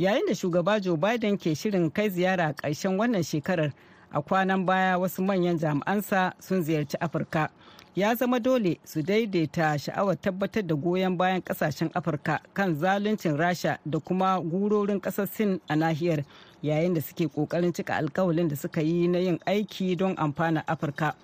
Yayin 0.00 0.26
da 0.26 0.34
shugaba 0.34 0.80
joe 0.80 0.96
biden 0.96 1.36
ke 1.38 1.54
shirin 1.54 1.90
kai 1.90 2.08
ziyara 2.10 2.46
a 2.48 2.52
ƙarshen 2.54 2.96
wannan 2.96 3.22
shekarar 3.22 3.72
a 4.10 4.22
kwanan 4.22 4.64
baya 4.66 4.98
wasu 4.98 5.22
manyan 5.22 5.58
jami'ansa 5.58 6.32
sun 6.40 6.62
ziyarci 6.62 6.96
afirka. 7.00 7.48
Ya 7.94 8.14
zama 8.14 8.40
dole 8.40 8.78
su 8.84 9.02
daidaita 9.02 9.78
sha'awar 9.78 10.16
tabbatar 10.16 10.66
da 10.66 10.74
goyon 10.74 11.16
bayan 11.16 11.42
ƙasashen 11.42 11.90
afirka 11.94 12.40
kan 12.54 12.74
zaluncin 12.74 13.36
rasha 13.36 13.78
da 13.84 13.98
kuma 13.98 14.40
gurorin 14.40 15.00
ƙasar 15.00 15.26
sin 15.28 15.60
a 15.68 15.76
nahiyar 15.76 16.24
yayin 16.62 16.94
da 16.94 17.00
suke 17.00 17.28
ƙoƙarin 17.28 17.72
cika 17.74 17.94
alkawalin 18.00 18.48
da 18.48 18.56
suka 18.56 18.80
yi 18.80 19.06
na 19.08 19.18
yin 19.18 19.38
aiki 19.46 19.96
don 19.98 20.16
amfana 20.16 20.64
afirka. 20.66 21.14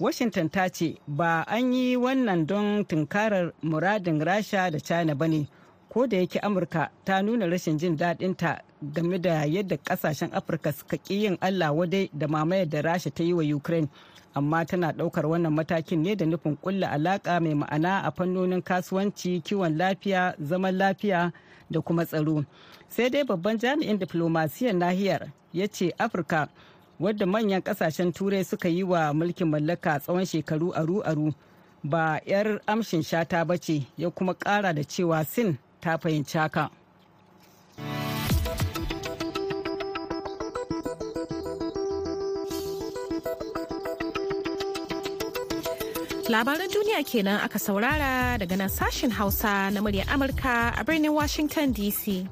Washington 0.00 0.48
ta 0.50 0.68
ce 0.68 0.98
ba 1.06 1.44
an 1.46 1.72
yi 1.72 1.94
wannan 1.96 2.44
don 2.46 2.84
tunkarar 2.84 3.52
muradin 3.62 4.18
rasha 4.20 4.70
da 4.72 4.78
china 4.80 5.14
ba 5.14 5.28
ne. 5.28 5.46
Ko 5.96 6.06
da 6.06 6.16
yake 6.16 6.38
amurka 6.40 6.90
ta 7.04 7.22
nuna 7.22 7.46
rashin 7.46 7.78
jin 7.78 7.96
daɗinta 7.96 8.60
game 8.82 9.18
da 9.18 9.44
yadda 9.46 9.76
ƙasashen 9.76 10.30
afirka 10.32 10.72
suka 10.72 10.96
ƙi 10.96 11.14
yin 11.22 11.36
allah 11.40 11.72
wadai 11.72 12.10
da 12.12 12.26
mamayar 12.28 12.68
da 12.68 12.82
rasha 12.82 13.10
ta 13.10 13.22
yi 13.24 13.32
wa 13.32 13.42
ukraine. 13.42 13.88
Amma 14.34 14.64
tana 14.66 14.92
ɗaukar 14.92 15.24
wannan 15.26 15.52
matakin 15.54 16.02
ne 16.02 16.14
da 16.14 16.26
nufin 16.26 16.56
kulla 16.60 16.88
alaƙa 16.88 17.40
mai 17.40 17.54
ma'ana 17.54 18.02
a 18.04 18.10
fannonin 18.12 18.62
kasuwanci 18.62 19.40
kiwon 19.40 19.76
lafiya 19.78 20.34
zaman 20.38 20.76
lafiya 20.76 21.32
da 21.70 21.80
kuma 21.80 22.04
tsaro. 22.04 22.44
Sai 22.88 23.08
dai 23.08 23.24
babban 23.24 23.56
jami'in 23.58 23.98
diflomasiyyar 23.98 24.74
nahiyar 24.76 25.32
ya 25.52 25.66
ce 25.66 25.94
afirka 25.98 26.48
wadda 27.00 27.24
manyan 27.26 27.62
ƙasashen 27.62 28.12
turai 28.12 28.44
suka 28.44 28.68
yi 28.68 28.82
wa 28.82 29.12
mulkin 29.14 29.48
mallaka 29.48 29.98
tsawon 30.00 30.26
shekaru 30.26 30.72
aru-aru 30.76 31.32
ba 31.84 32.20
'yar 32.26 32.60
amshin 32.66 33.02
shata 33.02 33.44
ba 33.46 33.56
ce 33.58 33.86
ya 33.96 34.10
kuma 34.10 34.34
ƙara 34.34 34.74
da 34.74 34.82
cewa 34.84 35.24
sin 35.24 35.56
ta 35.80 35.96
fahimci 35.98 36.38
haka. 36.38 36.70
Labaran 46.26 46.66
duniya 46.66 47.06
kenan 47.06 47.38
aka 47.38 47.54
saurara 47.58 48.34
daga 48.34 48.56
nan 48.58 48.68
sashen 48.68 49.10
Hausa 49.14 49.70
na 49.70 49.78
muryar 49.80 50.10
Amurka 50.10 50.74
a 50.74 50.82
birnin 50.82 51.14
Washington 51.14 51.72
DC. 51.72 52.26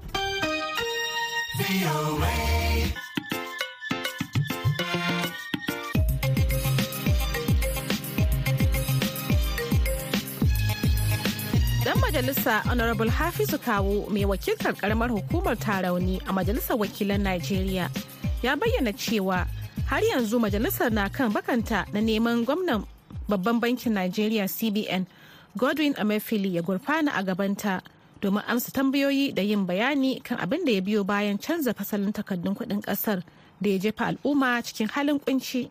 Dan 11.94 12.02
majalisa 12.10 12.58
Honorable 12.66 13.06
Hafizu 13.06 13.54
Kawo 13.62 14.10
mai 14.10 14.24
wakiltar 14.26 14.74
karamar 14.74 15.10
hukumar 15.14 15.54
tarauni 15.56 16.18
a 16.26 16.32
Majalisar 16.32 16.74
Wakilan 16.76 17.22
Najeriya 17.22 17.88
ya 18.42 18.56
bayyana 18.56 18.92
cewa 18.92 19.46
har 19.86 20.02
yanzu 20.02 20.40
majalisar 20.40 20.90
na 20.90 21.08
kan 21.08 21.30
bakanta 21.32 21.86
na 21.94 22.00
neman 22.00 22.44
gwamnan 22.44 22.82
babban 23.28 23.60
bankin 23.60 23.92
Najeriya 23.94 24.50
CBN 24.50 25.06
Godwin 25.56 25.94
Emefiele 25.94 26.52
ya 26.54 26.62
gurfana 26.62 27.14
a 27.14 27.22
gabanta 27.22 27.80
domin 28.20 28.42
amsa 28.48 28.72
tambayoyi 28.72 29.32
da 29.32 29.42
yin 29.42 29.64
bayani 29.64 30.20
kan 30.20 30.38
abin 30.38 30.64
da 30.66 30.72
ya 30.72 30.80
biyo 30.80 31.04
bayan 31.06 31.38
canza 31.38 31.72
fasalin 31.74 32.10
takardun 32.12 32.56
kuɗin 32.58 32.82
ƙasar 32.82 33.22
da 33.62 33.70
ya 33.70 33.78
jefa 33.78 34.06
al'umma 34.06 34.58
cikin 34.66 34.88
halin 34.90 35.20
kunci. 35.20 35.70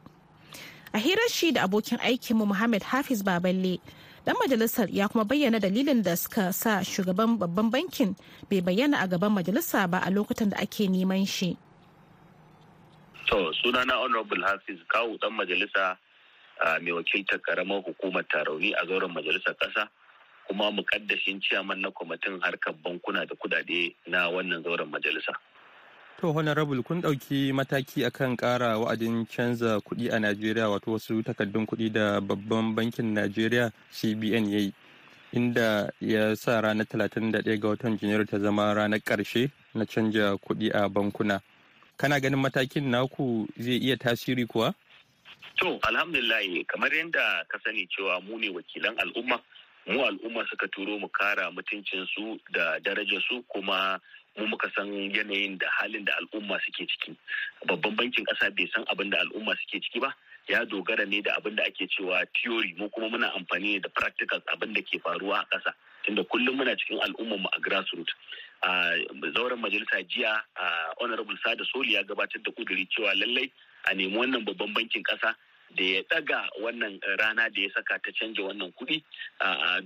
A 0.94 1.00
hirar 1.00 1.28
shi 1.30 1.52
da 1.52 1.68
abokin 1.68 2.00
aikinmu 2.00 2.48
Muhammad 2.48 2.84
Hafiz 2.84 3.24
Baballe, 3.24 3.80
dan 4.26 4.36
majalisar 4.40 4.88
ya 4.90 5.08
kuma 5.12 5.26
bayyana 5.28 5.60
dalilin 5.60 6.00
da 6.04 6.16
suka 6.16 6.54
sa 6.56 6.80
shugaban 6.84 7.36
babban 7.38 7.68
bankin 7.72 8.16
bai 8.50 8.62
bayyana 8.64 9.04
a 9.04 9.08
gaban 9.08 9.32
majalisa 9.36 9.84
ba 9.90 10.00
a 10.00 10.10
lokutan 10.10 10.50
da 10.52 10.58
ake 10.64 10.88
neman 10.88 11.28
shi. 11.28 11.58
To, 13.28 13.52
sunana 13.64 14.00
Honorable 14.00 14.44
Hafiz 14.48 14.80
Kawu 14.88 15.20
dan 15.20 15.32
majalisa 15.36 15.98
mai 16.82 16.92
wakiltar 16.92 17.40
karamar 17.44 17.84
hukumar 17.84 18.24
tarauni 18.32 18.72
a 18.76 18.86
zauren 18.88 19.12
majalisar 19.12 19.56
ƙasa 19.60 19.88
kuma 20.48 20.72
mukaddashin 20.72 21.40
ciyaman 21.42 21.80
na 21.80 21.92
kwamitin 21.92 22.40
harkar 22.42 22.74
bankuna 22.84 23.26
da 23.28 23.36
kudade 23.36 23.96
na 24.08 24.30
wannan 24.30 24.64
zauren 24.64 24.88
majalisa. 24.90 25.32
To 26.22 26.32
honorable 26.34 26.82
kun 26.84 27.02
ɗauki 27.02 27.52
mataki 27.54 28.06
akan 28.06 28.38
ƙara 28.38 28.80
wa'adin 28.80 29.26
canza 29.28 29.80
kuɗi 29.82 30.10
a 30.14 30.20
Najeriya 30.20 30.70
wato 30.70 30.92
wasu 30.92 31.24
takardun 31.24 31.66
kuɗi 31.68 31.92
da 31.92 32.20
babban 32.22 32.76
bankin 32.76 33.14
Najeriya 33.14 33.72
CBN 33.92 34.50
ya 34.52 34.60
yi 34.60 34.74
inda 35.34 35.92
ya 36.00 36.36
sa 36.36 36.62
ranar 36.62 36.86
31 36.86 37.58
ga 37.60 37.68
watan 37.68 37.98
Janairu 38.00 38.26
ta 38.30 38.40
zama 38.40 38.74
ranar 38.74 39.00
ƙarshe 39.04 39.52
na 39.74 39.86
canja 39.86 40.38
kuɗi 40.38 40.72
a 40.74 40.88
bankuna. 40.90 41.42
Kana 41.98 42.20
ganin 42.20 42.40
matakin 42.40 42.90
naku 42.90 43.48
zai 43.60 43.78
iya 43.82 43.98
tasiri 43.98 44.46
kuwa? 44.48 44.74
To, 45.58 45.80
alhamdulillah 45.84 46.66
kamar 46.68 46.90
yadda 46.90 47.46
ka 47.50 47.58
sani 47.66 47.88
cewa 47.88 48.22
mu 48.24 48.38
ne 48.40 48.50
wakilan 48.50 48.96
al'umma, 48.98 49.40
mu 49.88 50.02
al'umma 50.06 50.46
suka 50.50 50.68
turo 50.68 50.98
mu 51.00 51.08
kara 51.10 51.52
mutuncinsu 51.52 52.40
da 52.54 52.80
darajarsu 52.80 53.44
kuma 53.50 54.00
mu 54.38 54.48
muka 54.48 54.70
san 54.76 54.88
yanayin 54.92 55.58
da 55.58 55.68
halin 55.80 56.06
da 56.06 56.14
al'umma 56.22 56.60
suke 56.66 56.88
ciki. 56.88 57.16
Babban 57.68 57.96
bankin 57.96 58.26
ƙasa 58.26 58.50
bai 58.56 58.70
san 58.74 58.86
abin 58.86 59.10
da 59.10 59.18
al'umma 59.20 59.56
suke 59.62 59.82
ciki 59.84 60.00
ba, 60.00 60.14
ya 60.48 60.66
dogara 60.66 61.06
ne 61.08 61.22
da 61.22 61.36
abin 61.38 61.56
da 61.56 61.64
ake 61.64 61.88
cewa 61.90 62.26
theory 62.42 62.74
mu 62.78 62.90
kuma 62.90 63.10
muna 63.10 63.32
amfani 63.38 63.82
da 63.82 63.90
practicals 63.90 64.44
abin 64.54 64.74
da 64.74 64.82
ke 64.82 65.00
faruwa 65.00 65.40
a 65.42 65.46
ƙasa. 65.58 65.74
Tunda 66.06 66.24
kullum 66.24 66.58
muna 66.58 66.76
cikin 66.76 67.00
al'ummar 67.00 67.40
mu 67.40 67.48
a 67.54 67.60
grassroots. 67.60 68.14
a 68.64 68.96
zauren 69.36 69.60
majalisa 69.60 70.04
jiya 70.08 70.34
a 70.56 70.66
honorable 71.00 71.36
sada 71.44 71.64
soli 71.72 71.94
ya 71.94 72.04
gabatar 72.04 72.42
da 72.44 72.52
kuduri 72.52 72.88
cewa 72.88 73.14
lallai 73.16 73.52
a 73.86 73.94
nemi 73.94 74.16
wannan 74.18 74.46
babban 74.46 74.74
bankin 74.74 75.04
kasa 75.04 75.36
da 75.76 75.84
ya 75.84 76.02
daga 76.10 76.48
wannan 76.62 77.00
rana 77.20 77.50
da 77.50 77.62
ya 77.62 77.70
saka 77.76 78.00
ta 78.00 78.12
canja 78.20 78.42
wannan 78.44 78.72
kuɗi 78.74 79.04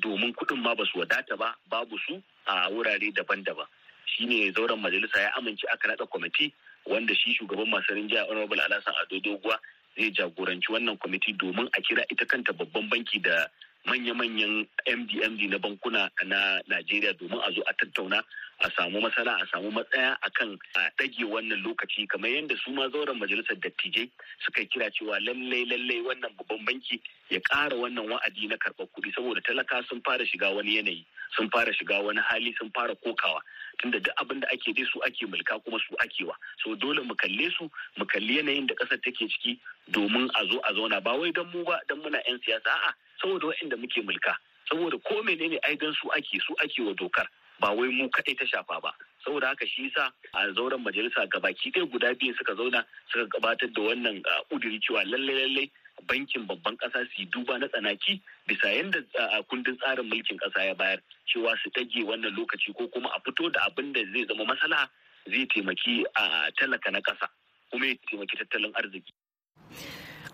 domin 0.02 0.34
kuɗin 0.34 0.62
ma 0.62 0.76
ba 0.76 0.86
su 0.86 1.00
wadata 1.00 1.38
ba 1.38 1.56
babu 1.70 1.98
su 2.08 2.22
a 2.46 2.70
wurare 2.70 3.12
daban-daban 3.14 3.66
shine 4.08 4.52
zauren 4.52 4.80
majalisa 4.80 5.20
ya 5.22 5.36
amince 5.36 5.68
aka 5.74 5.88
naɗa 5.88 6.06
kwamiti 6.08 6.54
wanda 6.86 7.16
shi 7.16 7.34
shugaban 7.36 7.70
masu 7.70 7.94
rinjaya 7.94 8.26
honorable 8.26 8.62
alasan 8.62 8.94
ado 9.02 9.20
doguwa 9.20 9.60
zai 9.98 10.12
jagoranci 10.12 10.72
wannan 10.72 10.98
kwamiti 10.98 11.34
domin 11.34 11.70
a 11.74 11.82
kira 11.82 12.04
ita 12.10 12.26
kanta 12.26 12.54
babban 12.54 12.90
banki 12.90 13.20
da 13.20 13.50
manya-manyan 13.88 14.68
md-md 14.86 15.42
na 15.50 15.58
bankuna 15.60 16.10
na 16.28 16.60
najeriya 16.68 17.14
domin 17.16 17.40
a 17.40 17.52
zo 17.56 17.62
a 17.68 17.74
tattauna 17.74 18.20
a 18.60 18.70
samu 18.76 19.00
masana 19.02 19.38
a 19.42 19.46
samu 19.48 19.72
matsaya 19.72 20.18
akan 20.28 20.58
a 20.76 20.90
ɗage 21.00 21.24
wannan 21.30 21.62
lokaci. 21.64 22.08
Kamar 22.08 22.30
yadda 22.30 22.56
su 22.64 22.72
ma 22.72 22.90
zauren 22.90 23.16
majalisar 23.20 23.56
dattijai 23.62 24.10
suka 24.46 24.66
kira 24.66 24.90
cewa 24.92 25.20
lallai 25.22 25.64
lallai 25.66 26.02
wannan 26.02 26.34
babban 26.38 26.66
banki 26.66 27.00
ya 27.30 27.40
ƙara 27.40 27.76
wannan 27.78 28.10
wa'adi 28.10 28.48
na 28.48 28.56
karɓar 28.58 28.88
kuɗi 28.92 29.14
saboda 29.14 29.42
talaka 29.42 29.84
sun 29.88 30.02
fara 30.04 30.26
shiga 30.26 30.50
wani 30.56 30.76
yanayi 30.78 31.06
sun 31.38 31.50
fara 31.50 31.72
shiga 31.74 32.02
wani 32.04 32.20
hali 32.28 32.54
sun 32.60 32.72
fara 32.74 32.96
kokawa. 32.96 33.40
Tunda 33.80 34.00
duk 34.00 34.14
abin 34.18 34.40
da 34.42 34.48
ake 34.52 34.74
dai 34.74 34.86
su 34.92 35.00
ake 35.06 35.26
mulka 35.30 35.64
kuma 35.64 35.78
su 35.80 35.96
akewa 36.02 36.34
so 36.64 36.76
dole 36.76 37.04
mu 37.04 37.16
kalle 37.16 37.52
su 37.58 37.70
mu 37.98 38.06
kalli 38.06 38.38
yanayin 38.42 38.68
da 38.68 38.74
ƙasar 38.74 39.00
take 39.04 39.16
ciki 39.30 39.60
domin 39.92 40.28
a 40.34 40.46
zo 40.50 40.60
a 40.66 40.74
zauna. 40.74 41.00
Ba 41.04 41.14
wai 41.16 41.32
don 41.32 41.46
mu 41.54 41.64
ba 41.64 41.80
don 41.88 42.02
muna 42.02 42.18
'yan 42.28 42.40
siyasa. 42.42 42.68
A'a 42.74 42.94
saboda 43.22 43.48
waɗanda 43.48 43.78
muke 43.78 44.02
mulka 44.02 44.38
saboda 44.70 44.98
ko 45.04 45.24
menene 45.24 45.60
ai 45.64 45.76
don 45.76 45.94
su 45.94 46.10
ake 46.12 46.40
su 46.46 46.54
ake 46.64 46.82
wa 46.82 46.94
dokar 46.94 47.28
ba 47.60 47.72
wai 47.72 47.90
mu 47.90 48.10
kaɗai 48.10 48.36
ta 48.38 48.46
shafa 48.46 48.80
ba 48.82 48.92
saboda 49.26 49.48
haka 49.48 49.66
shi 49.68 49.84
yasa 49.90 50.12
a 50.34 50.52
zauren 50.54 50.82
majalisa 50.84 51.26
gabaki 51.28 51.72
ɗaya 51.72 51.86
guda 51.92 52.14
biyu 52.14 52.34
suka 52.38 52.56
zauna 52.56 52.86
suka 53.12 53.26
gabatar 53.26 53.70
da 53.74 53.82
wannan 53.82 54.22
ƙuduri 54.50 54.80
cewa 54.80 55.04
lalle 55.06 55.34
lalle 55.34 55.70
bankin 56.08 56.46
babban 56.48 56.78
ƙasa 56.78 57.08
su 57.16 57.26
duba 57.26 57.58
na 57.60 57.68
tsanaki 57.68 58.22
bisa 58.48 58.68
yadda 58.70 59.02
kundin 59.50 59.78
tsarin 59.78 60.06
mulkin 60.10 60.38
ƙasa 60.38 60.66
ya 60.66 60.74
bayar 60.76 61.02
cewa 61.28 61.56
su 61.64 61.70
tage 61.72 62.04
wannan 62.06 62.36
lokaci 62.38 62.74
ko 62.78 62.88
kuma 62.88 63.10
a 63.10 63.20
fito 63.26 63.50
da 63.52 63.66
abin 63.66 63.94
da 63.94 64.02
zai 64.14 64.26
zama 64.28 64.46
masala 64.46 64.90
zai 65.26 65.46
taimaki 65.48 66.04
a 66.16 66.52
talaka 66.60 66.92
na 66.92 67.00
ƙasa 67.02 67.28
kuma 67.72 67.86
ya 67.88 67.96
taimaki 68.10 68.38
tattalin 68.38 68.72
arziki. 68.74 69.12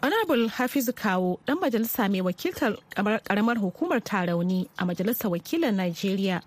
Honorable 0.04 0.48
hafizu 0.50 0.94
kawo 0.94 1.40
dan 1.48 1.58
majalisa 1.60 2.10
mai 2.12 2.22
wakiltar 2.22 2.76
karamar 3.24 3.58
hukumar 3.58 4.02
tarauni 4.04 4.68
a 4.78 4.86
majalisar 4.86 5.32
wakilan 5.32 5.76
najeriya 5.76 6.42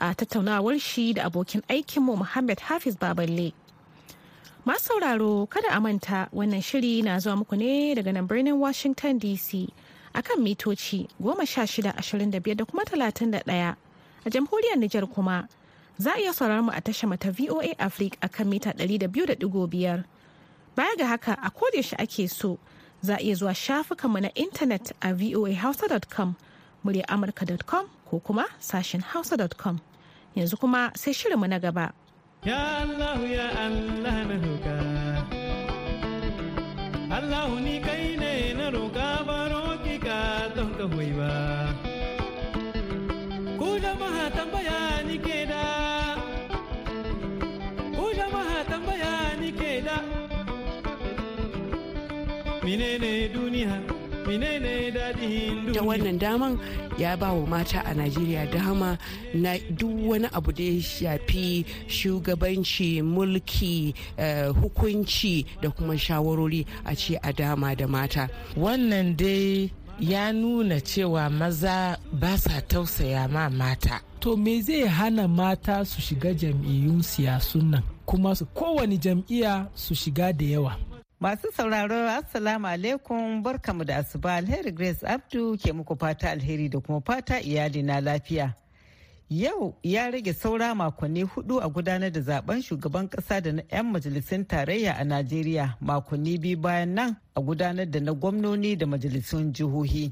a 0.00 0.14
tattaunawar 0.14 0.78
shi 0.80 1.12
da 1.12 1.24
abokin 1.30 1.62
aikinmu 1.68 2.16
Muhammad 2.16 2.58
Hafiz 2.60 2.96
Baballe. 2.96 3.52
Masu 4.66 4.80
sauraro 4.98 5.46
kada 5.46 5.68
a 5.70 5.80
manta 5.80 6.28
wannan 6.34 6.62
shiri 6.62 7.02
na 7.04 7.18
zuwa 7.18 7.36
muku 7.44 7.56
ne 7.56 7.94
daga 7.94 8.12
nan 8.12 8.26
birnin 8.26 8.58
Washington 8.58 9.20
DC 9.20 9.68
akan 10.14 10.42
mitoci 10.42 11.06
1625 11.22 12.54
da 12.56 12.64
kuma 12.64 12.82
31 12.84 13.76
a 14.24 14.30
jamhuriyar 14.30 14.76
Nijar 14.80 15.06
kuma 15.06 15.46
za 15.98 16.14
a 16.16 16.18
iya 16.18 16.32
sauraron 16.34 16.64
mu 16.64 16.72
a 16.74 16.80
tashar 16.80 17.08
mata 17.08 17.30
VOA 17.30 17.76
Africa 17.78 18.16
akan 18.26 18.46
mita 18.48 18.70
200.5 18.74 20.02
baya 20.74 20.96
ga 20.98 21.06
haka 21.06 21.32
a 21.38 21.50
yaushe 21.76 21.94
ake 22.00 22.26
so 22.28 22.58
za 23.02 23.16
a 23.16 23.20
iya 23.22 23.34
zuwa 23.34 23.54
shafukanmu 23.54 24.20
na 24.20 24.30
intanet 24.34 24.92
a 25.00 25.12
voahausa.com 25.12 26.34
muryar 26.84 27.04
amurka.com 27.08 27.86
ko 28.10 28.20
kuma 28.20 28.44
sashen 28.60 29.00
hausa.com 29.02 29.78
yanzu 30.36 30.56
kuma 30.56 30.90
sai 30.94 31.12
shirinmu 31.14 31.46
na 31.48 31.58
gaba. 31.58 31.92
Ya 32.44 32.82
Allah 32.82 33.18
ya 33.30 33.48
Allah 33.66 34.16
na 34.26 34.36
roƙa. 34.42 34.78
Allah 37.12 37.60
ni 37.60 37.78
kai 37.80 38.16
ne 38.16 38.52
na 38.54 38.70
roƙa 38.70 39.26
baro 39.26 39.78
ki 39.84 39.98
ka 39.98 40.48
don 40.56 40.74
ka 40.74 40.86
ba. 40.88 41.61
Menene 53.02 53.28
duniya? 53.34 54.02
ta 55.74 55.82
wannan 55.82 56.18
daman 56.18 56.58
ya 56.98 57.16
ba 57.16 57.32
wa 57.34 57.46
mata 57.46 57.82
a 57.84 57.94
najeriya 57.94 58.46
dama 58.52 58.96
na 59.34 59.58
duk 59.74 59.90
wani 60.08 60.28
abu 60.32 60.52
da 60.52 60.62
ya 60.64 60.80
shafi 60.80 61.64
shugabanci 61.88 63.02
mulki 63.02 63.94
uh, 64.18 64.54
hukunci 64.54 65.44
da 65.60 65.70
kuma 65.70 65.98
shawarori 65.98 66.64
a 66.86 66.94
ce 66.94 67.18
a 67.22 67.32
dama 67.32 67.74
da 67.74 67.86
mata. 67.88 68.28
Wannan 68.56 69.16
dai 69.16 69.70
ya 69.98 70.32
nuna 70.32 70.80
cewa 70.80 71.28
maza 71.30 71.98
ba 72.12 72.38
sa 72.38 72.60
tausaya 72.60 73.28
ma 73.28 73.48
mata. 73.50 74.00
To 74.20 74.36
me 74.36 74.60
zai 74.62 74.86
hana 74.86 75.26
mata 75.26 75.84
su 75.84 76.00
shiga 76.00 76.30
jam'iyyun 76.34 77.02
siyasun 77.02 77.70
nan? 77.70 77.82
Kuma 78.06 78.36
su 78.36 78.46
kowane 78.54 78.96
jam'iyya 78.98 79.66
su 79.74 79.94
shiga 79.94 80.32
da 80.32 80.44
yawa. 80.44 80.91
Masu 81.22 81.52
sauraro 81.56 82.08
Assalamu 82.10 82.66
alaikum 82.66 83.42
barkamu 83.42 83.84
da 83.84 83.96
asuba 83.96 84.34
alheri 84.34 84.72
Grace 84.72 85.06
Abdu 85.06 85.56
ke 85.56 85.72
muku 85.72 85.96
fata 85.96 86.30
alheri 86.30 86.68
da 86.68 86.80
kuma 86.80 87.00
fata 87.00 87.40
iyali 87.40 87.82
na 87.82 88.00
lafiya. 88.00 88.54
Yau 89.30 89.74
ya 89.82 90.10
rage 90.10 90.32
saura 90.32 90.74
makonni 90.74 91.22
huɗu 91.22 91.60
a 91.62 91.68
gudanar 91.68 92.10
da 92.10 92.20
zaɓen 92.20 92.62
shugaban 92.62 93.08
kasa 93.08 93.40
da 93.40 93.52
na 93.52 93.62
'yan 93.70 93.86
majalisun 93.92 94.44
tarayya 94.44 94.92
a 94.98 95.04
Najeriya 95.04 95.76
makonni 95.80 96.38
biyu 96.38 96.56
bayan 96.58 96.94
nan 96.94 97.16
a 97.36 97.40
gudanar 97.40 97.86
da 97.90 98.00
na 98.00 98.12
gwamnoni 98.12 98.76
da 98.76 98.86
majalisun 98.86 99.52
jihohi. 99.54 100.10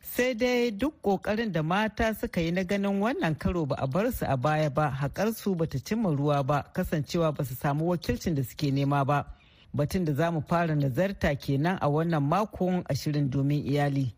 Sai 0.00 0.34
dai 0.34 0.70
duk 0.70 0.94
ƙoƙarin 1.02 1.52
da 1.52 1.62
mata 1.62 2.14
suka 2.14 2.40
yi 2.40 2.50
na 2.50 2.62
ganin 2.64 2.96
wannan 3.00 3.38
karo 3.38 3.66
ba 3.66 3.76
a 3.78 3.86
bar 3.86 4.10
su 4.10 4.24
a 4.26 4.36
baya 4.38 4.70
ba 4.70 4.88
haƙarsu 4.90 5.54
bata 5.56 5.78
cimma 5.78 6.08
ruwa 6.16 6.42
ba 6.46 6.64
kasancewa 6.72 7.34
ba 7.36 7.44
su 7.44 7.54
samu 7.54 7.84
wakilcin 7.92 8.34
da 8.34 8.42
suke 8.42 8.72
nema 8.72 9.04
ba. 9.04 9.36
Batun 9.76 10.04
da 10.04 10.12
za 10.12 10.30
mu 10.30 10.40
fara 10.48 10.74
nazarta 10.74 11.34
kenan 11.34 11.78
a 11.80 11.88
wannan 11.88 12.22
makon 12.22 12.82
ashirin 12.88 13.30
domin 13.30 13.64
iyali. 13.66 14.12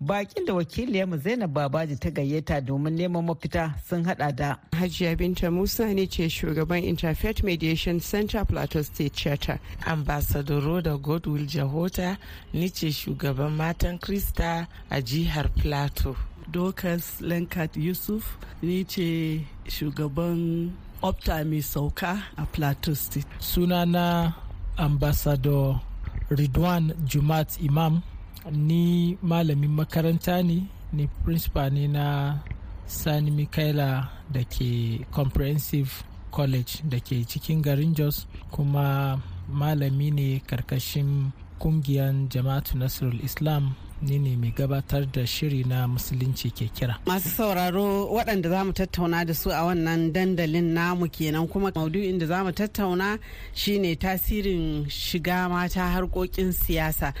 Bakin 0.00 0.44
da 0.46 0.54
wakiliyarmu 0.54 1.16
Zainab 1.18 1.52
Babaji 1.54 1.96
ta 2.00 2.10
gayyata 2.10 2.60
domin 2.60 2.96
neman 2.98 3.24
mafita 3.24 3.74
sun 3.88 4.04
hada 4.04 4.32
da. 4.32 4.56
Hajiya 4.72 5.16
Binta 5.16 5.50
Musa 5.52 5.86
ne 5.94 6.06
ce 6.06 6.28
shugaban 6.28 6.82
Interfaith 6.84 7.42
Mediation 7.44 8.00
Center 8.00 8.44
Plateau 8.44 8.82
State 8.82 9.14
Charter. 9.14 9.58
Ambassador 9.86 10.82
da 10.82 10.96
Godwill 10.96 11.46
Jahota 11.46 12.18
ni 12.52 12.68
ce 12.68 12.90
shugaban 12.90 13.52
matan 13.56 13.98
Krista 13.98 14.66
a 14.90 15.00
jihar 15.00 15.48
Plateau. 15.56 16.16
Dokas 16.50 17.20
Lenkat 17.20 17.76
Yusuf 17.76 18.36
ni 18.62 18.84
ce 18.84 19.40
shugaban 19.68 20.70
Opta 21.02 21.44
mai 21.44 21.60
sauka 21.62 22.18
a 22.36 22.44
Plateau 22.46 22.94
State. 22.94 23.26
Sunana 23.38 24.34
ambassador 24.76 25.80
ridwan 26.30 26.92
jumat 27.06 27.60
imam. 27.60 28.02
Ni 28.52 29.16
malamin 29.22 29.70
makaranta 29.70 30.42
ne 30.42 30.66
ni 30.92 31.06
principal 31.24 31.70
ne 31.72 31.88
na 31.88 32.38
sani 32.86 33.30
mikaela 33.30 34.08
da 34.32 34.44
ke 34.44 35.00
comprehensive 35.10 36.04
college 36.30 36.82
da 36.84 36.98
ke 37.00 37.24
cikin 37.26 37.62
garin 37.62 37.94
jos 37.94 38.26
kuma 38.50 39.18
malami 39.48 40.10
ne 40.10 40.40
ƙarƙashin 40.46 41.32
ƙungiyar 41.58 42.28
jama'atu 42.28 42.76
nasrul 42.78 43.20
islam. 43.24 43.74
Ni 44.02 44.18
ne 44.18 44.36
mai 44.36 44.50
gabatar 44.52 45.06
da 45.12 45.26
shiri 45.26 45.64
na 45.64 45.86
musulunci 45.88 46.50
ke 46.50 46.68
kira. 46.74 46.98
Masu 47.06 47.28
sauraro 47.28 48.06
waɗanda 48.10 48.48
za 48.50 48.64
mu 48.64 48.72
tattauna 48.72 49.24
da 49.24 49.32
su 49.34 49.50
a 49.50 49.62
wannan 49.66 50.12
dandalin 50.12 50.72
namu 50.74 51.06
kenan 51.08 51.48
kuma 51.48 51.70
maudu'in 51.70 52.18
da 52.18 52.26
za 52.26 52.44
mu 52.44 52.52
tattauna 52.52 53.18
shine 53.54 53.96
tasirin 53.96 54.86
shiga 54.88 55.48
mata 55.48 55.80
harkokin 55.94 56.52
siyasa. 56.52 57.14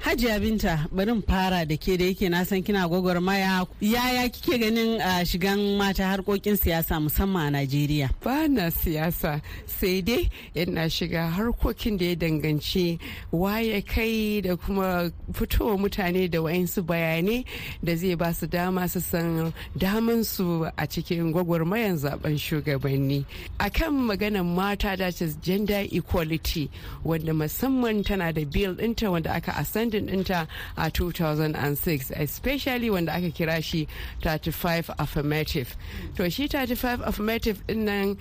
Hajiya 0.00 0.38
Binta 0.40 0.86
bari 0.92 1.20
fara 1.26 1.66
da 1.66 1.76
ke 1.76 1.98
da 1.98 2.04
yake 2.04 2.30
na 2.30 2.44
san 2.44 2.62
kina 2.62 2.86
gwagwarmaya 2.88 3.66
yaya 3.80 4.28
kike 4.30 4.58
ganin 4.60 5.00
a 5.00 5.24
shigan 5.26 5.76
mata 5.76 6.02
harkokin 6.04 6.54
siyasa 6.56 7.00
musamman 7.02 7.48
a 7.48 7.58
Najeriya? 7.66 8.10
Ba 8.22 8.46
na 8.46 8.70
siyasa 8.70 9.42
sai 9.66 10.00
dai 10.02 10.30
yana 10.54 10.86
shiga 10.88 11.28
harkokin 11.34 11.98
da 11.98 12.06
ya 12.06 12.14
danganci 12.14 13.00
waye 13.32 13.82
kai 13.84 14.40
da 14.40 14.54
kuma 14.56 15.10
fitowa 15.32 15.76
mutane 15.76 16.30
da 16.30 16.38
wayansu 16.42 16.86
bayanai 16.86 17.44
da 17.82 17.96
zai 17.96 18.14
ba 18.14 18.32
su 18.32 18.46
dama 18.46 18.86
su 18.88 19.00
san 19.00 19.52
daman 19.76 20.22
su 20.22 20.62
a 20.78 20.86
cikin 20.86 21.32
gwagwarmayan 21.34 21.98
zaɓen 21.98 22.38
shugabanni. 22.38 23.26
Akan 23.58 24.06
maganan 24.06 24.46
mata 24.46 24.96
da 24.96 25.10
gender 25.42 25.88
equality 25.90 26.70
wanda 27.02 27.32
musamman 27.32 28.04
tana 28.06 28.32
da 28.32 28.44
bill 28.44 28.76
ɗinta 28.76 29.10
wanda 29.10 29.34
aka 29.34 29.50
asan 29.58 29.87
standing 29.88 30.06
ɗinta 30.24 30.46
a 30.76 30.90
2006 30.90 32.10
especially 32.16 32.90
wanda 32.90 33.12
aka 33.12 33.30
kira 33.30 33.62
shi 33.62 33.88
35 34.22 34.90
affirmative. 34.98 35.76
To 36.16 36.28
shi 36.30 36.46
35 36.48 37.00
affirmative 37.02 37.66
ɗin 37.66 37.76
nan 37.78 38.18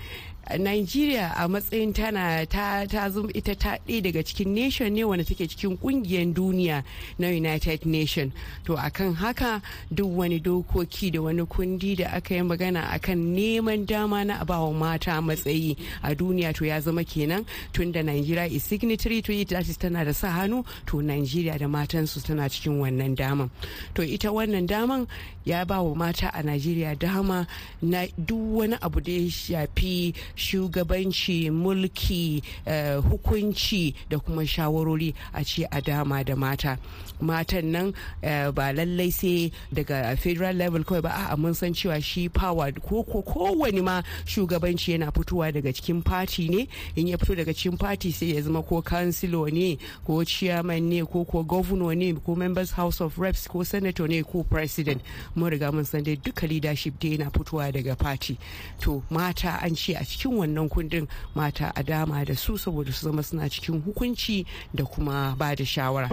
nigeria 0.57 1.33
a 1.35 1.47
matsayin 1.47 1.93
tana 1.93 2.45
ta 2.45 2.85
ta 2.85 3.09
zama 3.09 3.29
ita 3.35 3.55
ta 3.55 3.77
ɗaya 3.87 4.01
daga 4.03 4.23
cikin 4.23 4.53
nation 4.53 4.93
ne 4.93 5.03
wanda 5.03 5.23
take 5.25 5.47
cikin 5.49 5.77
ƙungiyar 5.77 6.33
duniya 6.33 6.83
na 7.19 7.27
united 7.27 7.85
nation. 7.85 8.31
To 8.65 8.75
akan 8.77 9.15
haka 9.15 9.61
duk 9.93 10.07
wani 10.07 10.39
dokoki 10.39 11.11
da 11.11 11.19
wani 11.21 11.43
kundi 11.45 11.97
da 11.97 12.15
aka 12.15 12.35
yi 12.35 12.41
magana 12.41 12.87
akan 12.95 13.35
neman 13.35 13.85
dama 13.85 14.23
na 14.23 14.39
abawa 14.39 14.73
mata 14.73 15.11
matsayi 15.21 15.75
a 16.03 16.15
duniya 16.15 16.53
to 16.55 16.65
ya 16.65 16.79
zama 16.79 17.03
kenan 17.03 17.45
tun 17.73 17.91
da 17.91 18.01
nigeria 18.01 18.45
is 18.45 18.63
signatory 18.63 19.21
to 19.21 19.33
it 19.33 19.49
tana 19.49 20.05
da 20.05 20.11
sa 20.11 20.29
hannu 20.29 20.65
to 20.85 21.01
nigeria 21.01 21.57
da 21.57 21.65
matansu 21.65 22.23
tana 22.23 22.43
cikin 22.49 22.79
wannan 22.79 23.15
daman. 23.15 23.49
To 23.95 24.01
ita 24.01 24.27
wannan 24.29 24.67
daman 24.67 25.07
ya 25.45 25.65
ba 25.65 25.81
wa 25.81 25.93
mata 25.95 26.31
a 26.33 26.43
nigeria 26.43 26.95
dama 26.95 27.47
na 27.81 28.05
duk 28.17 28.39
wani 28.59 28.75
abu 28.81 29.01
da 29.01 29.11
ya 29.11 29.29
shafi 29.29 30.13
shugabanci 30.37 31.49
mulki 31.51 32.41
uh, 32.65 33.03
hukunci 33.03 33.93
da 34.09 34.19
kuma 34.19 34.43
shawarori 34.45 35.13
a 35.33 35.43
ce 35.43 35.65
a 35.71 35.81
dama 35.81 36.23
da 36.23 36.35
mata. 36.35 36.77
Matan 37.19 37.71
nan 37.71 37.87
uh, 38.23 38.51
ba 38.51 38.71
lallai 38.73 39.09
sai 39.11 39.51
daga 39.73 40.15
federal 40.17 40.53
level 40.55 40.83
kawai 40.83 41.01
ba. 41.01 41.27
A 41.31 41.37
mun 41.37 41.53
san 41.53 41.73
cewa 41.73 42.01
shi 42.01 42.29
power 42.29 42.71
ko 42.71 43.03
kowane 43.03 43.83
ma 43.83 44.01
shugabanci 44.25 44.93
yana 44.97 45.11
fitowa 45.11 45.51
daga 45.51 45.73
cikin 45.73 46.03
party 46.03 46.47
ne. 46.49 46.67
In 46.95 47.07
ya 47.07 47.17
fito 47.17 47.35
daga 47.35 47.53
cikin 47.53 47.77
party 47.79 48.11
sai 48.11 48.27
ya 48.35 48.41
zama 48.41 48.61
ko 48.63 48.81
councilor 48.81 49.49
ne 49.51 49.77
ko 50.05 50.23
chairman 50.23 50.87
ne 50.89 51.01
ko 51.03 51.25
ko 51.25 51.43
governor 51.43 51.95
ne 51.95 52.13
ko 52.13 52.35
members 52.35 52.71
house 52.71 53.01
of 53.01 53.17
reps 53.17 53.47
ko 53.47 53.63
senator 53.63 54.07
ne 54.07 54.21
ko 54.23 54.43
president. 54.43 55.01
Mun 55.35 55.49
riga 55.51 55.71
mun 55.71 55.85
san 55.85 56.03
dai 56.03 56.15
duka 56.15 56.47
leadership 56.47 56.99
dai 56.99 57.17
yana 57.17 57.31
fitowa 57.31 57.71
daga 57.73 57.97
party. 57.97 58.37
To 58.81 59.03
mata 59.09 59.57
an 59.63 59.75
ce 59.75 59.89
a 59.95 60.05
cikin 60.05 60.26
wannan 60.31 60.69
kundin 60.69 61.07
mata 61.35 61.71
a 61.75 61.83
dama 61.83 62.23
da 62.25 62.33
su 62.35 62.53
saboda 62.57 62.91
su 62.93 63.05
zama 63.05 63.23
suna 63.23 63.49
cikin 63.49 63.81
hukunci 63.81 64.45
da 64.73 64.83
kuma 64.85 65.35
ba 65.37 65.55
da 65.55 65.63
shawara. 65.63 66.09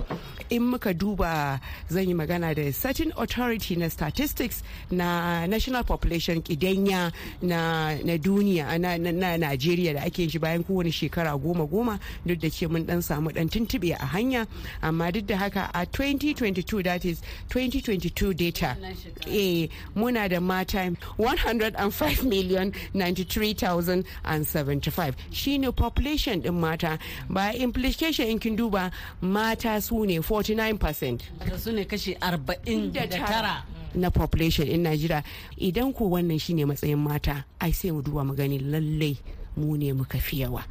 In 0.50 0.62
muka 0.70 0.94
duba 0.94 1.61
zan 1.88 2.09
yi 2.09 2.14
magana 2.14 2.55
da 2.55 2.70
certain 2.72 3.12
authority 3.16 3.77
na 3.77 3.88
statistics 3.88 4.62
na 4.90 5.46
national 5.46 5.85
population 5.85 6.42
kidanya 6.42 7.12
na, 7.42 7.94
na 8.05 8.16
duniya 8.18 8.79
na, 8.79 8.96
na, 8.96 9.11
na 9.12 9.37
najeriya 9.37 9.94
da 9.94 10.03
ake 10.05 10.29
shi 10.29 10.38
bayan 10.38 10.64
kowane 10.64 10.92
shekara 10.92 11.37
goma 11.40 11.66
goma 11.68 11.98
duk 12.27 12.38
da 12.38 12.48
ke 12.50 12.68
mun 12.70 12.85
dan 12.85 13.00
samu 13.03 13.33
dan 13.33 13.48
tuntube 13.48 13.92
a 13.94 14.07
hanya. 14.07 14.46
Amma 14.83 15.12
duk 15.12 15.27
da 15.27 15.37
haka 15.37 15.70
a 15.74 15.87
2022 15.87 16.83
that 16.85 17.05
is 17.05 17.20
2022 17.50 18.35
data 18.35 18.77
eh 19.27 19.68
muna 19.96 20.29
da 20.29 20.40
mata 20.40 20.90
105 21.18 22.24
million 22.24 22.72
93,075 24.03 25.15
shine 25.31 25.73
population 25.73 26.41
din 26.41 26.55
mata. 26.61 26.99
Ba 27.29 27.53
implication 27.55 28.27
in 28.27 28.39
kin 28.39 28.57
duba 28.57 28.91
mata 29.21 29.81
su 29.81 30.05
ne 30.05 30.19
49% 30.19 31.21
su 31.59 31.73
ne 31.73 31.85
kashi 31.85 32.15
49 32.15 33.63
na 33.95 34.11
population 34.11 34.67
in 34.67 34.83
Najeriya. 34.85 35.23
Idan 35.61 35.95
ko 35.95 36.09
wannan 36.11 36.41
shine 36.41 36.65
matsayin 36.67 36.99
mata 36.99 37.45
ai 37.61 37.71
sai 37.73 37.91
mu 37.91 38.03
duba 38.03 38.25
mu 38.27 38.35
gani 38.35 38.59
lallai 38.59 39.17
mu 39.57 39.77
ne 39.77 39.93
muka 39.93 40.19
fi 40.19 40.40
yawa. 40.43 40.62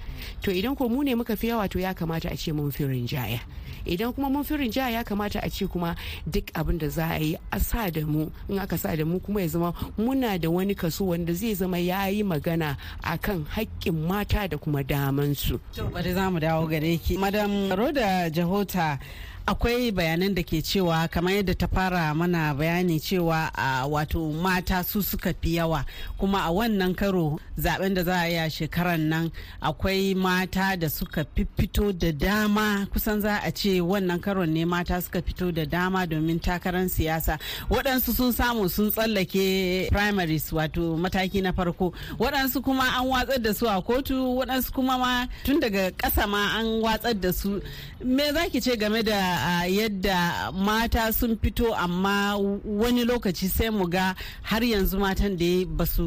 To 0.41 0.51
idan 0.51 0.75
ko 0.77 0.89
mu 0.89 1.03
ne 1.03 1.15
muka 1.15 1.35
fi 1.35 1.47
yawa 1.47 1.69
to 1.69 1.79
ya 1.79 1.93
kamata 1.93 2.31
a 2.31 2.37
ce 2.37 2.51
mun 2.51 2.71
fi 2.71 2.83
rinjaya. 2.83 3.39
Idan 3.85 4.13
kuma 4.15 4.29
mun 4.29 4.43
fi 4.43 4.55
rinjaya 4.55 4.91
ya 4.99 5.03
kamata 5.03 5.39
a 5.43 5.49
ce 5.49 5.65
kuma 5.67 5.95
duk 6.29 6.45
abin 6.53 6.77
da 6.79 6.87
za 6.89 7.07
a 7.15 7.19
yi 7.19 7.35
a 7.51 7.59
sa 7.59 7.89
da 7.89 8.01
mu 8.05 8.29
in 8.49 8.59
aka 8.59 8.77
sa 8.77 8.95
da 8.95 9.03
mu 9.05 9.19
kuma 9.19 9.41
ya 9.41 9.47
zama 9.47 9.73
muna 9.97 10.39
da 10.39 10.49
wani 10.49 10.75
kaso 10.75 11.05
wanda 11.05 11.33
zai 11.33 11.53
zama 11.53 11.77
ya 11.79 12.07
yi 12.07 12.23
magana 12.23 12.77
akan 13.03 13.45
haƙƙin 13.45 14.07
mata 14.07 14.47
da 14.47 14.57
kuma 14.57 14.83
damansu. 14.83 15.59
bari 15.93 16.13
za 16.13 16.29
mu 16.31 16.39
dawo 16.39 16.67
gare 16.69 16.97
ki. 16.97 17.17
Madam 17.17 17.69
roda 17.71 18.29
jahota 18.31 18.99
akwai 19.45 19.91
bayanan 19.91 20.33
da 20.33 20.41
ke 20.43 20.61
cewa 20.63 21.03
kamar 21.11 21.33
yadda 21.43 21.53
ta 21.57 21.67
fara 21.67 22.13
mana 22.15 22.55
bayani 22.55 22.95
cewa 22.99 23.51
a 23.53 23.83
wato 23.87 24.31
mata 24.31 24.81
su 24.83 25.01
suka 25.03 25.33
fi 25.41 25.55
yawa. 25.57 25.85
Kuma 26.17 26.43
a 26.47 26.51
wannan 26.51 26.95
karo 26.95 27.39
zaɓen 27.59 27.93
da 27.93 28.03
za 28.03 28.13
a 28.23 28.27
yi 28.29 28.37
a 28.37 28.47
shekaran 28.49 29.01
nan 29.09 29.31
akwai 29.61 30.15
mata 30.15 30.77
da 30.79 30.87
suka 30.87 31.25
fito 31.57 31.91
da 31.91 32.11
dama. 32.13 32.87
Kusan 32.93 33.19
za 33.19 33.41
a 33.43 33.51
ce 33.51 33.81
wannan 33.81 34.21
karon 34.21 34.47
ne 34.49 34.63
mata 34.63 35.01
suka 35.01 35.21
fito 35.21 35.51
da 35.53 35.65
dama 35.65 36.07
domin 36.07 36.39
takarar 36.39 36.87
siyasa. 36.87 37.37
Waɗansu 37.69 38.15
sun 38.15 38.31
samu 38.31 38.69
sun 38.69 38.91
tsallake 38.91 39.89
primaries 39.91 40.51
wato 40.53 40.95
mataki 40.95 41.41
na 41.43 41.51
farko. 41.51 41.91
Waɗansu 42.17 42.63
kuma 42.63 42.83
an 42.95 43.07
watsar 43.11 43.41
da 43.41 43.51
su 43.53 43.67
a 43.67 43.81
kotu 43.81 44.15
waɗansu 44.39 44.71
kuma 44.73 44.97
ma 44.97 45.27
tun 45.43 45.59
daga 45.59 45.91
ƙasa 45.91 46.29
ma 46.29 46.55
an 46.59 46.79
watsar 46.81 47.13
da 47.19 47.31
su. 47.33 47.61
Me 48.05 48.31
za 48.31 48.47
ki 48.49 48.61
ce 48.61 48.77
game 48.77 49.03
da 49.03 49.32
uh, 49.33 49.65
yadda 49.77 50.51
mata 50.53 51.11
sun 51.13 51.35
fito 51.41 51.67
amma 51.85 52.37
wani 52.81 53.03
lokaci 53.09 53.47
sai 53.55 53.69
mu 53.77 53.85
ga 53.93 54.05
har 54.49 54.61
yanzu 54.71 54.97
matan 55.03 55.33
da 55.41 55.51
ba 55.77 55.85
su 55.93 56.05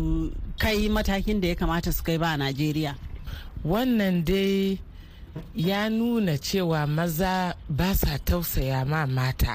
kai 0.63 0.89
matakin 0.97 1.41
da 1.43 1.49
ya 1.49 1.55
kamata 1.61 1.91
su 1.97 2.03
kai 2.07 2.19
ba 2.23 2.29
a 2.35 2.37
najeriya. 2.41 2.93
Wannan 3.71 4.17
dai 4.29 4.79
ya 5.55 5.81
nuna 5.97 6.35
cewa 6.47 6.81
maza 6.97 7.35
ba 7.79 7.89
sa 8.01 8.13
tausaya 8.27 8.81
ma 8.91 9.01
mata. 9.07 9.55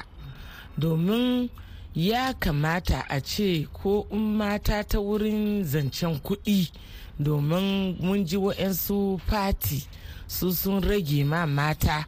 Domin 0.80 1.48
ya 1.94 2.32
kamata 2.34 3.04
a 3.08 3.20
ce 3.20 3.66
ko 3.72 4.06
in 4.10 4.36
mata 4.36 4.82
ta 4.84 4.98
wurin 4.98 5.64
zancen 5.64 6.20
kuɗi 6.20 6.70
domin 7.18 7.96
mun 8.00 8.24
ji 8.24 8.36
wa'yansu 8.36 9.20
fati 9.28 9.86
su 10.26 10.52
sun 10.52 10.80
rage 10.82 11.24
ma 11.24 11.46
mata 11.46 12.06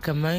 kamar 0.00 0.34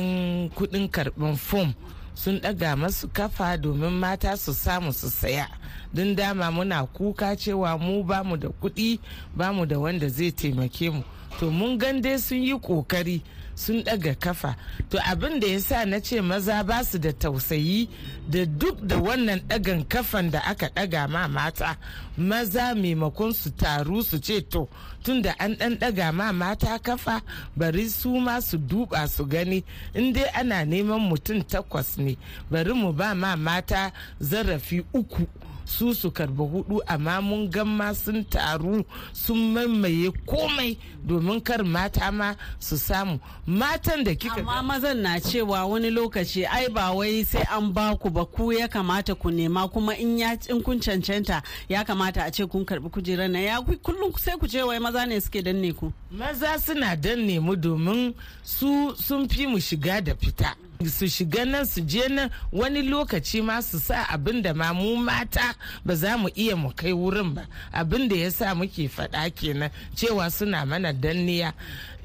kuɗin 0.56 0.90
karɓan 0.90 1.36
fom 1.38 1.74
sun 2.16 2.42
daga 2.42 2.76
masu 2.76 3.08
kafa 3.08 3.58
domin 3.58 3.92
mata 3.94 4.38
su 4.38 4.54
samu 4.54 4.94
su 4.94 5.10
saya. 5.10 5.48
Don 5.94 6.16
dama 6.16 6.52
muna 6.52 6.86
kuka 6.86 7.36
cewa 7.36 7.78
mu 7.80 8.04
ba 8.04 8.24
mu 8.24 8.36
da 8.38 8.50
kuɗi 8.50 9.00
ba 9.36 9.54
mu 9.54 9.66
da 9.66 9.78
wanda 9.80 10.10
zai 10.10 10.32
taimake 10.32 10.90
mu. 10.90 11.04
To 11.40 11.52
mun 11.52 11.78
gan 11.78 12.02
dai 12.02 12.18
sun 12.18 12.42
yi 12.42 12.54
ƙoƙari 12.58 13.22
sun 13.58 13.84
daga 13.84 14.14
kafa. 14.16 14.56
To 14.90 14.98
abin 15.00 15.40
da 15.42 15.48
ya 15.48 15.60
sa 15.60 15.86
na 15.86 16.00
ce 16.00 16.22
maza 16.22 16.64
ba 16.64 16.84
su 16.86 16.98
da 17.00 17.12
tausayi 17.12 17.90
da 18.30 18.46
duk 18.46 18.78
da 18.90 18.96
wannan 19.06 19.42
dagan 19.50 19.84
kafan 19.84 20.32
da 20.32 20.40
aka 20.52 20.70
daga 20.76 21.08
ma 21.10 21.28
mata 21.28 21.78
maza 22.18 22.66
maimakon 22.76 23.34
su 23.34 23.50
taru 23.62 24.04
su 24.04 24.18
ce 24.20 24.42
to 24.42 24.62
tun 25.04 25.22
da 25.22 25.32
an 25.40 25.56
dan 25.60 25.74
daga 25.82 26.12
ma 26.14 26.32
mata 26.32 26.78
kafa 26.80 27.22
bari 27.60 27.90
su 27.90 28.10
ma 28.26 28.40
su 28.42 28.58
duba 28.58 29.08
su 29.08 29.24
gani. 29.26 29.64
In 30.00 30.14
dai 30.14 30.30
ana 30.40 30.58
neman 30.72 31.02
mutum 31.10 31.40
takwas 31.52 31.90
ne 31.98 32.14
bari 32.52 32.74
mu 32.82 32.90
ba 32.94 33.08
ma 33.22 33.36
mata 33.36 33.92
zarafi 34.30 34.78
uku. 34.94 35.26
Su 35.68 35.94
su 35.94 36.10
karɓa 36.12 36.44
huɗu 36.52 36.80
amma 36.88 37.22
mun 37.22 37.50
gamma 37.50 37.94
sun 37.94 38.24
taru 38.24 38.86
sun 39.14 39.38
mamaye 39.54 40.12
komai 40.26 40.78
domin 41.06 41.42
kar 41.44 41.64
mata 41.64 42.12
ma 42.12 42.36
su 42.60 42.78
samu. 42.78 43.20
Matan 43.46 44.04
da 44.04 44.12
kika 44.16 44.40
amma 44.40 44.64
mazan 44.64 45.02
na 45.02 45.20
cewa 45.20 45.66
wani 45.68 45.90
lokaci 45.92 46.46
ai 46.46 46.68
ba 46.70 46.92
wai 46.96 47.24
sai 47.24 47.44
an 47.52 47.72
ba 47.74 47.96
ku 48.00 48.10
ba 48.10 48.26
ku 48.26 48.52
ya 48.52 48.68
kamata 48.68 49.14
ku 49.16 49.30
nema 49.30 49.68
kuma 49.72 49.94
in 49.96 50.18
ya 50.18 50.36
in 50.50 50.62
kun 50.64 50.80
cancanta 50.80 51.44
ya 51.70 51.84
kamata 51.84 52.24
a 52.26 52.32
ce 52.32 52.46
kun 52.48 52.64
karɓi 52.66 52.90
kujerar 52.90 53.30
na 53.30 53.40
ya 53.40 53.62
kullum 53.62 54.12
sai 54.18 54.38
ku 54.40 54.48
ce 54.48 54.64
wai 54.64 54.80
maza 54.80 55.06
ne 55.06 55.20
suke 55.20 55.44
danne 55.44 55.74
ku? 55.76 55.92
Maza 56.12 56.58
suna 56.60 56.96
danne 56.96 57.40
mu 57.42 57.56
domin 57.56 58.14
su 58.44 58.96
sun 58.96 59.28
fi 59.28 59.46
mu 59.48 59.60
shiga 59.60 60.02
da 60.02 60.14
fita. 60.16 60.56
Su 60.86 61.08
shiga 61.08 61.46
nan 61.46 61.66
su 61.66 61.82
je 61.82 62.08
nan 62.10 62.30
wani 62.52 62.82
lokaci 62.82 63.42
ma 63.42 63.62
su 63.62 63.80
sa 63.80 64.06
abin 64.10 64.42
da 64.42 64.54
ma 64.54 64.74
mu 64.74 64.96
mata 64.98 65.56
ba 65.86 65.96
za 65.96 66.18
mu 66.18 66.30
iya 66.36 66.56
mu 66.56 66.70
kai 66.76 66.94
wurin 66.94 67.34
ba. 67.34 67.48
Abin 67.74 68.08
da 68.08 68.16
ya 68.16 68.32
sa 68.32 68.54
muke 68.56 68.88
faɗa 68.88 69.30
kenan 69.36 69.72
cewa 69.96 70.30
suna 70.30 70.66
mana 70.66 70.94
danniya. 70.94 71.54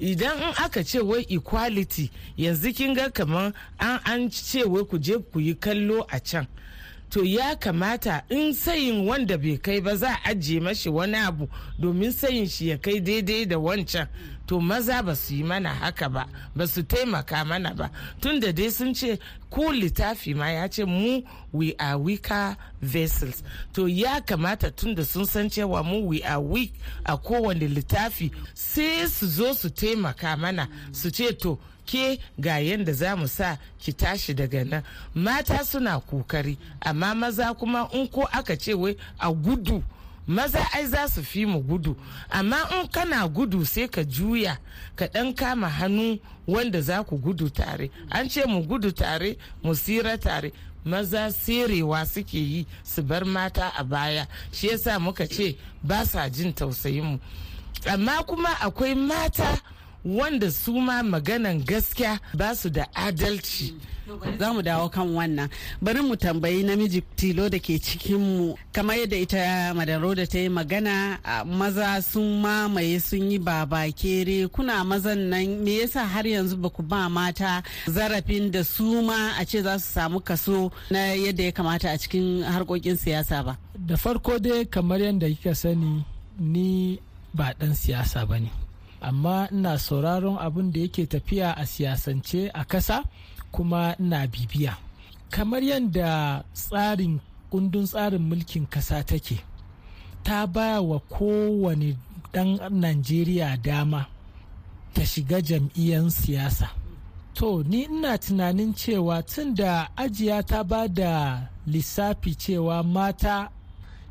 Idan 0.00 0.38
in 0.38 0.54
aka 0.64 0.82
ce 0.84 1.00
wai 1.00 1.26
equality 1.28 2.10
yanzu 2.38 2.72
kin 2.74 2.94
ga 2.94 3.10
kamar 3.10 3.52
an 3.78 4.00
an 4.04 4.30
ce 4.30 4.64
wai 4.64 4.84
ku 4.84 4.98
je 4.98 5.18
ku 5.32 5.38
yi 5.40 5.54
kallo 5.54 6.06
a 6.10 6.18
can. 6.20 6.46
To 7.10 7.22
ya 7.24 7.54
kamata 7.56 8.22
in 8.30 8.54
sayin 8.54 9.04
wanda 9.06 9.36
bai 9.36 9.58
kai 9.62 9.80
ba 9.80 9.94
za 9.96 10.08
a 10.24 10.30
ajiye 10.30 10.60
mashi 10.60 10.88
wani 10.88 11.16
abu 11.18 11.46
domin 11.78 12.10
sayin 12.10 12.48
shi 12.48 12.68
ya 12.70 12.78
kai 12.78 13.00
daidai 13.00 13.44
da 13.46 13.56
wancan. 13.58 14.08
To 14.52 14.60
maza 14.60 15.02
ba 15.02 15.16
su 15.16 15.34
yi 15.34 15.42
mana 15.42 15.70
haka 15.74 16.08
ba 16.10 16.26
ba 16.54 16.66
su 16.66 16.82
taimaka 16.82 17.42
mana 17.44 17.72
ba. 17.74 17.88
Tun 18.20 18.38
da 18.38 18.52
dai 18.52 18.68
sun 18.70 18.92
ce 18.94 19.18
ko 19.50 19.72
littafi 19.72 20.34
ma 20.36 20.50
ya 20.50 20.68
ce 20.68 20.84
mu 20.84 21.22
we 21.52 21.74
are 21.80 21.96
weaker 21.96 22.54
vessels. 22.82 23.42
To 23.72 23.86
ya 23.88 24.20
kamata 24.20 24.70
tun 24.70 24.94
da 24.94 25.04
sun 25.04 25.24
san 25.24 25.48
cewa 25.48 25.82
mu 25.82 26.06
we 26.06 26.22
are 26.22 26.38
weak 26.40 26.74
a 27.06 27.16
kowane 27.16 27.66
littafi 27.66 28.30
sai 28.52 29.06
su 29.08 29.26
zo 29.26 29.54
su 29.54 29.70
taimaka 29.70 30.36
mana 30.36 30.68
su 30.92 31.08
ce 31.10 31.32
to 31.32 31.58
ke 31.86 32.18
ga 32.38 32.60
yadda 32.60 32.92
za 32.92 33.16
mu 33.16 33.26
sa 33.26 33.56
ki 33.80 33.92
tashi 33.94 34.34
daga 34.34 34.64
nan. 34.68 34.82
Mata 35.14 35.64
suna 35.64 35.98
ƙoƙari 35.98 36.58
amma 36.82 37.14
maza 37.14 37.54
kuma 37.58 37.88
in 37.94 38.06
ko 38.06 38.28
aka 38.30 38.54
ce 38.58 38.74
wai 38.74 38.94
a 39.18 39.32
gudu 39.32 39.82
maza 40.26 40.60
ai 40.74 40.86
za 40.86 41.08
su 41.08 41.22
fi 41.22 41.46
mu 41.46 41.60
gudu. 41.60 41.96
Amma 42.30 42.68
in 42.80 42.88
kana 42.88 43.28
gudu 43.28 43.64
sai 43.64 43.88
ka 43.88 44.02
juya 44.04 44.58
ka 44.96 45.06
ɗan 45.06 45.34
kama 45.36 45.68
hannu 45.68 46.18
wanda 46.46 46.80
za 46.80 47.02
ku 47.04 47.16
gudu 47.18 47.50
tare. 47.50 47.90
An 48.10 48.28
ce 48.28 48.44
mu 48.46 48.62
gudu 48.62 48.92
tare 48.92 49.36
mu 49.62 49.74
sira 49.74 50.18
tare. 50.18 50.52
Maza 50.84 51.30
serewa 51.30 52.04
suke 52.06 52.34
yi 52.38 52.66
su 52.82 53.02
bar 53.02 53.24
mata 53.24 53.72
a 53.78 53.84
baya. 53.84 54.26
Shi 54.52 54.68
yasa 54.68 54.98
muka 54.98 55.26
ce 55.26 55.56
ba 55.82 56.04
sa 56.04 56.28
jin 56.28 56.52
tausayin 56.52 57.04
mu. 57.04 57.18
Amma 57.86 58.22
kuma 58.26 58.48
akwai 58.60 58.94
mata 58.94 59.60
wanda 60.04 60.50
su 60.50 60.72
ma 60.80 61.02
maganan 61.02 61.64
gaskiya 61.64 62.18
ba 62.34 62.54
su 62.54 62.70
da 62.70 62.86
adalci. 62.94 63.74
Za 64.38 64.52
mu 64.52 64.62
dawo 64.62 64.88
kan 64.90 65.08
wannan. 65.14 65.48
Bari 65.80 66.00
mu 66.02 66.16
tambayi 66.16 66.62
namiji 66.64 67.00
tilo 67.16 67.48
da 67.48 67.58
ke 67.58 67.78
cikinmu. 67.78 68.56
Kamar 68.72 68.96
yadda 68.98 69.16
ita 69.16 69.74
madaro 69.74 70.14
da 70.14 70.26
ta 70.26 70.38
yi 70.38 70.48
magana 70.48 71.18
maza 71.46 72.02
sun 72.02 72.42
mamaye 72.42 73.00
sun 73.00 73.30
yi 73.30 73.38
babakere 73.38 74.48
kuna 74.52 74.84
mazan 74.84 75.30
nan 75.30 75.62
me 75.64 75.78
yasa 75.80 76.04
har 76.04 76.24
yanzu 76.26 76.56
ba 76.60 76.68
ku 76.70 76.82
ba 76.82 77.08
mata 77.08 77.62
zarafin 77.86 78.50
da 78.50 78.62
su 78.64 79.02
ma 79.02 79.34
a 79.40 79.44
ce 79.46 79.62
za 79.62 79.78
su 79.78 79.86
samu 79.94 80.20
kaso 80.20 80.70
na 80.90 80.98
yadda 81.14 81.44
ya 81.44 81.52
kamata 81.52 81.90
a 81.90 81.98
cikin 81.98 82.42
harkokin 82.42 82.96
siyasa 82.96 83.42
ba? 83.46 83.56
Da 83.78 83.96
farko 83.96 84.38
dai 84.38 84.64
kamar 84.66 84.98
yadda 85.00 85.28
kika 85.30 85.54
sani 85.54 86.04
ni 86.38 86.98
ba 87.34 87.54
dan 87.58 87.74
siyasa 87.74 88.26
ba 88.28 88.38
ne. 88.40 88.61
Amma 89.02 89.48
ina 89.52 89.78
sauraron 89.78 90.38
abin 90.38 90.72
da 90.72 90.80
yake 90.80 91.06
tafiya 91.06 91.52
a 91.56 91.66
siyasance 91.66 92.50
a 92.54 92.64
kasa 92.64 93.04
kuma 93.52 93.96
ina 94.00 94.26
bibiya. 94.26 94.76
Kamar 95.30 95.62
yadda 95.62 96.44
tsarin 96.54 97.20
kundin 97.50 97.84
tsarin 97.86 98.22
mulkin 98.22 98.66
kasa 98.70 99.02
take 99.04 99.44
ta 100.24 100.46
baya 100.46 100.80
wa 100.82 100.98
kowane 101.00 101.96
dan 102.32 102.58
najeriya 102.70 103.56
dama 103.62 104.06
ta 104.94 105.02
shiga 105.04 105.40
jam'iyyar 105.42 106.10
siyasa. 106.10 106.68
To 107.34 107.62
ni 107.64 107.84
ina 107.84 108.18
tunanin 108.18 108.74
cewa 108.74 109.22
tun 109.22 109.54
da 109.54 109.88
ajiya 109.96 110.42
ta 110.46 110.62
ba 110.64 110.88
da 110.88 111.48
lissafi 111.66 112.34
cewa 112.36 112.82
mata 112.84 113.50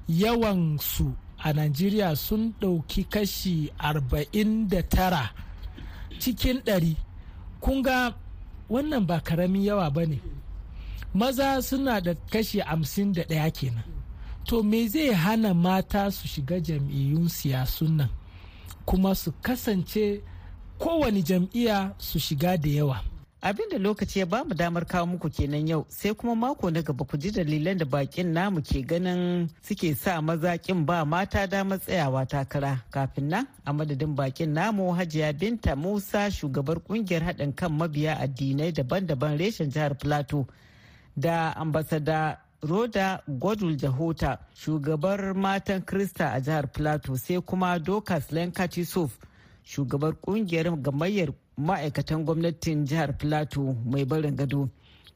yawan 0.08 0.78
su 0.80 1.14
a 1.44 1.54
Najeriya 1.54 2.16
sun 2.16 2.54
ɗauki 2.62 3.04
kashi 3.10 3.72
49 3.80 5.30
cikin 6.20 6.62
100 6.66 6.96
kun 7.60 7.82
ga 7.84 8.14
wannan 8.70 9.06
ba 9.08 9.20
ƙaramin 9.22 9.64
yawa 9.64 9.90
ba 9.94 10.06
ne. 10.06 10.20
Maza 11.14 11.62
suna 11.62 12.00
da 12.02 12.14
kashi 12.32 12.60
51 12.62 13.52
kenan. 13.52 13.84
To 14.46 14.64
me 14.64 14.88
zai 14.88 15.12
hana 15.14 15.54
mata 15.54 16.12
su 16.12 16.28
shiga 16.28 16.60
jam'iyyun 16.60 17.30
siyasun 17.30 17.98
nan? 17.98 18.10
Kuma 18.86 19.16
su 19.16 19.32
kasance 19.42 20.22
kowane 20.80 21.22
jam'iyya 21.24 21.94
su 22.00 22.20
shiga 22.20 22.58
da 22.58 22.70
yawa. 22.70 23.11
Abin 23.42 23.70
da 23.72 23.78
lokaci 23.78 24.20
ya 24.20 24.26
ba 24.26 24.44
mu 24.44 24.54
damar 24.56 24.86
kawo 24.86 25.06
muku 25.06 25.30
kenan 25.30 25.68
yau 25.68 25.86
sai 25.90 26.14
kuma 26.14 26.36
mako 26.36 26.70
na 26.70 26.82
gaba 26.82 27.06
ku 27.06 27.18
ji 27.18 27.32
dalilan 27.32 27.78
da 27.78 27.86
bakin 27.86 28.34
namu 28.34 28.62
ke 28.62 28.82
ganin 28.86 29.50
suke 29.62 29.96
sa 29.96 30.22
maza 30.22 30.58
kin 30.58 30.86
ba 30.86 31.06
mata 31.06 31.48
damar 31.48 31.80
tsayawa 31.80 32.26
takara. 32.26 32.84
Kafin 32.92 33.28
nan 33.30 33.48
a 33.66 33.74
madadin 33.74 34.16
bakin 34.16 34.54
namu 34.54 34.94
hajiya 34.94 35.34
binta 35.34 35.76
musa 35.76 36.30
shugabar 36.32 36.78
ƙungiyar 36.80 37.22
haɗin 37.24 37.56
kan 37.56 37.72
mabiya 37.72 38.16
addinai 38.22 38.72
daban-daban 38.72 39.38
reshen 39.38 39.72
jihar 39.72 39.98
plateau 39.98 40.46
da 41.18 41.54
ambasada 41.58 42.38
Roda 42.64 43.24
Godul 43.28 43.76
Jahota 43.76 44.38
shugabar 44.56 45.34
matan 45.34 45.82
Krista 45.82 46.34
a 46.36 46.40
jihar 46.42 46.68
Plateau 46.72 47.16
sai 47.18 47.42
kuma 47.42 47.80
Dokas 47.80 48.30
Lenkachi 48.32 48.86
Sof 48.86 49.18
shugabar 49.66 50.14
ƙungiyar 50.22 50.70
gamayyar 50.82 51.34
ma'aikatan 51.62 52.26
gwamnatin 52.26 52.86
jihar 52.86 53.18
plateau 53.18 53.76
mai 53.86 54.06
barin 54.06 54.36
gado 54.36 54.70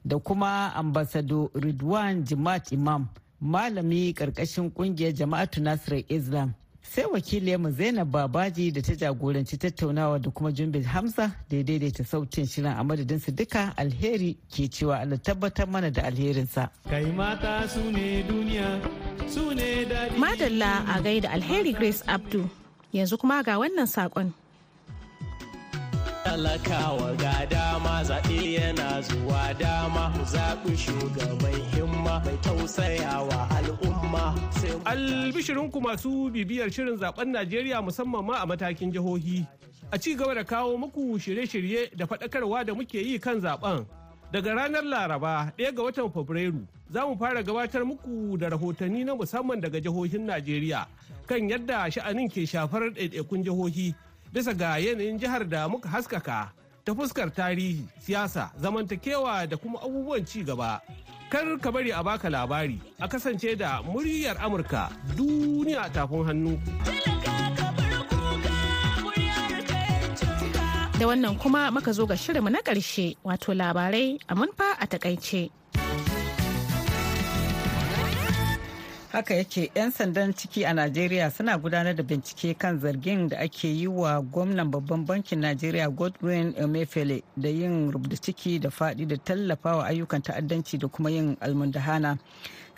da 0.05 0.17
kuma 0.19 0.71
ambasado 0.75 1.49
ridwan 1.55 2.23
jimat 2.23 2.71
imam 2.71 3.07
malami 3.41 4.13
ƙarƙashin 4.13 4.71
ƙungiyar 4.73 5.13
jama'atu 5.13 5.61
nasirar 5.61 6.03
islam. 6.09 6.53
Sai 6.81 7.03
wakiliyarmu 7.05 7.71
zainab 7.71 8.11
babaji 8.11 8.71
da 8.71 8.81
ta 8.81 8.93
jagoranci 8.93 9.57
tattaunawa 9.57 10.21
da 10.21 10.29
kuma 10.29 10.51
jumbe 10.51 10.83
hamza 10.83 11.31
da 11.49 11.57
ya 11.57 11.63
daidaita 11.63 12.03
sautin 12.05 12.45
shirin 12.45 12.71
a 12.77 12.83
madadinsu 12.83 13.31
duka 13.35 13.73
alheri 13.77 14.37
ke 14.49 14.69
cewa 14.69 14.99
allah 15.01 15.17
tabbatar 15.17 15.67
mana 15.67 15.89
da 15.91 16.03
alherinsa. 16.03 16.69
Kai 16.89 17.05
mata 17.11 17.67
su 17.67 17.91
ne 17.91 18.23
duniya 18.23 18.81
su 19.27 19.49
ne 19.53 19.85
madalla 20.17 20.85
a 20.87 21.01
gaida 21.01 21.29
alheri 21.29 21.73
grace 21.73 22.03
abdu. 22.07 22.47
Yanzu 22.93 23.17
kuma 23.17 23.41
ga 23.43 23.57
wannan 23.57 23.87
saƙon. 23.87 24.31
Talakawa 26.25 27.13
ga 27.21 27.45
dama 27.45 28.01
zaɓe 28.03 28.53
yana 28.57 29.01
zuwa 29.01 29.53
dama. 29.59 30.09
Zaɓi 30.25 30.73
shugaban 30.77 31.53
himma 31.71 32.19
mai 32.25 32.37
tausayawa 32.41 33.39
al'umma. 33.57 34.33
Albishirinku 34.85 35.81
masu 35.81 36.29
bibiyar 36.33 36.69
shirin 36.73 36.97
zaɓen 36.97 37.29
najeriya 37.31 37.81
musamman 37.81 38.25
ma 38.25 38.41
a 38.41 38.45
matakin 38.45 38.91
jihohi. 38.91 39.45
A 39.91 39.99
ci 39.99 40.15
gaba 40.15 40.33
da 40.33 40.43
kawo 40.43 40.77
muku 40.77 41.19
shirye-shirye 41.21 41.95
da 41.95 42.05
faɗakarwa 42.05 42.65
da 42.65 42.73
muke 42.73 42.97
yi 42.97 43.19
kan 43.19 43.37
zaɓen 43.39 43.85
daga 44.33 44.53
ranar 44.55 44.83
laraba 44.83 45.53
ɗaya 45.57 45.71
ga 45.75 45.83
watan 45.83 46.09
fabrairu 46.09 46.65
za 46.89 47.05
mu 47.05 47.15
fara 47.17 47.43
gabatar 47.43 47.85
muku 47.85 48.37
da 48.37 48.49
rahotanni 48.49 49.05
na 49.05 49.13
musamman 49.15 49.61
daga 49.61 49.79
jihohin 49.79 50.25
najeriya 50.25 50.87
kan 51.27 51.49
yadda 51.49 51.85
sha'anin 51.91 52.27
ke 52.29 52.45
shafar 52.49 52.89
ɗaiɗaikun 52.97 53.43
jihohi. 53.45 53.93
Bisa 54.35 54.51
ga 54.51 54.75
yanayin 54.75 55.15
jihar 55.15 55.47
da 55.47 55.63
muka 55.71 55.87
haskaka 55.87 56.51
ta 56.83 56.91
fuskar 56.91 57.31
tarihi 57.31 57.87
siyasa 58.03 58.51
zamantakewa 58.59 59.47
da 59.47 59.55
kuma 59.55 59.79
abubuwan 59.79 60.27
ci 60.27 60.43
gaba 60.43 60.83
kar 61.31 61.47
ka 61.63 61.71
bari 61.71 61.95
a 61.95 62.03
baka 62.03 62.27
labari 62.27 62.75
a 62.99 63.07
kasance 63.07 63.55
da 63.55 63.79
muryar 63.79 64.35
amurka 64.43 64.91
duniya 65.15 65.87
tafin 65.95 66.27
hannu 66.27 66.59
da 70.99 71.07
wannan 71.07 71.39
kuma 71.39 71.71
muka 71.71 71.95
zo 71.95 72.03
ga 72.03 72.19
shirinmu 72.19 72.51
na 72.51 72.59
ƙarshe 72.59 73.15
wato 73.23 73.55
labarai 73.55 74.19
a 74.27 74.35
munfa 74.35 74.75
a 74.79 74.83
taƙaice. 74.87 75.47
Haka 79.15 79.33
yake 79.33 79.71
'yan 79.75 79.91
sandan 79.91 80.33
ciki 80.33 80.65
a 80.65 80.73
najeriya 80.73 81.31
suna 81.31 81.57
gudanar 81.57 81.95
da 81.95 82.03
bincike 82.03 82.53
kan 82.53 82.79
zargin 82.79 83.29
da 83.29 83.37
ake 83.39 83.67
yi 83.67 83.87
wa 83.87 84.21
gwamnan 84.21 84.71
babban 84.71 85.05
bankin 85.05 85.39
najeriya 85.39 85.89
godwin 85.89 86.53
emefiele 86.57 87.23
da 87.37 87.49
yin 87.49 87.91
rubda 87.91 88.17
ciki 88.17 88.59
da 88.59 88.69
faɗi 88.69 89.07
da 89.07 89.17
tallafawa 89.17 89.85
ayyukan 89.85 90.21
ta'addanci 90.21 90.77
da 90.77 90.87
kuma 90.87 91.09
yin 91.11 91.37
almundahana. 91.39 92.17